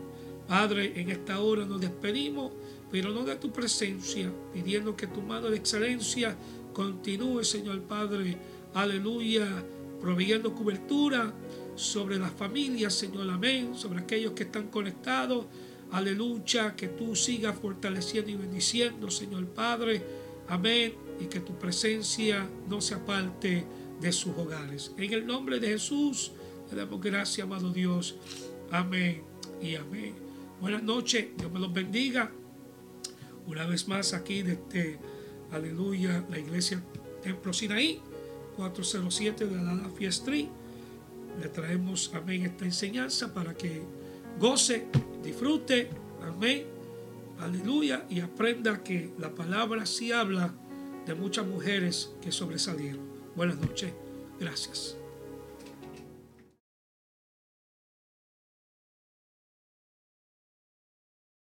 Padre, 0.47 0.99
en 0.99 1.09
esta 1.09 1.39
hora 1.41 1.65
nos 1.65 1.79
despedimos, 1.79 2.51
pero 2.91 3.11
no 3.11 3.23
de 3.23 3.35
tu 3.35 3.51
presencia, 3.51 4.31
pidiendo 4.53 4.95
que 4.95 5.07
tu 5.07 5.21
mano 5.21 5.49
de 5.49 5.57
excelencia 5.57 6.35
continúe, 6.73 7.43
Señor 7.43 7.81
Padre, 7.81 8.37
aleluya, 8.73 9.47
proveyendo 10.01 10.55
cobertura 10.55 11.33
sobre 11.75 12.17
las 12.17 12.31
familias, 12.31 12.93
Señor, 12.93 13.29
amén, 13.29 13.75
sobre 13.75 13.99
aquellos 13.99 14.31
que 14.33 14.43
están 14.43 14.67
conectados, 14.69 15.45
aleluya, 15.91 16.75
que 16.75 16.87
tú 16.87 17.15
sigas 17.15 17.57
fortaleciendo 17.59 18.31
y 18.31 18.35
bendiciendo, 18.35 19.11
Señor 19.11 19.45
Padre, 19.47 20.01
Amén. 20.49 20.93
Y 21.19 21.25
que 21.25 21.39
tu 21.39 21.53
presencia 21.57 22.49
no 22.67 22.81
se 22.81 22.95
aparte 22.95 23.65
de 24.01 24.11
sus 24.11 24.35
hogares. 24.37 24.91
En 24.97 25.13
el 25.13 25.25
nombre 25.25 25.59
de 25.59 25.67
Jesús, 25.67 26.31
le 26.71 26.77
damos 26.77 26.99
gracias, 27.01 27.45
amado 27.45 27.71
Dios. 27.71 28.15
Amén 28.71 29.21
y 29.61 29.75
amén. 29.75 30.15
Buenas 30.59 30.83
noches, 30.83 31.27
Dios 31.37 31.51
me 31.51 31.59
los 31.59 31.71
bendiga. 31.71 32.31
Una 33.45 33.65
vez 33.65 33.87
más 33.87 34.13
aquí 34.13 34.41
desde, 34.41 34.97
aleluya, 35.51 36.25
la 36.29 36.39
iglesia 36.39 36.81
Templo 37.21 37.53
Sinaí, 37.53 38.01
407 38.55 39.45
de 39.45 39.55
la 39.55 39.91
Street. 39.99 40.47
Le 41.39 41.49
traemos, 41.49 42.11
amén, 42.13 42.43
esta 42.43 42.65
enseñanza 42.65 43.33
para 43.33 43.53
que 43.53 43.81
goce, 44.39 44.85
disfrute, 45.23 45.89
amén 46.21 46.78
aleluya, 47.39 48.05
y 48.09 48.19
aprenda 48.19 48.83
que 48.83 49.11
la 49.17 49.33
palabra 49.33 49.85
sí 49.85 50.11
habla 50.11 50.53
de 51.05 51.15
muchas 51.15 51.45
mujeres 51.47 52.11
que 52.21 52.31
sobresalieron. 52.31 53.01
Buenas 53.35 53.57
noches, 53.57 53.93
gracias. 54.39 54.98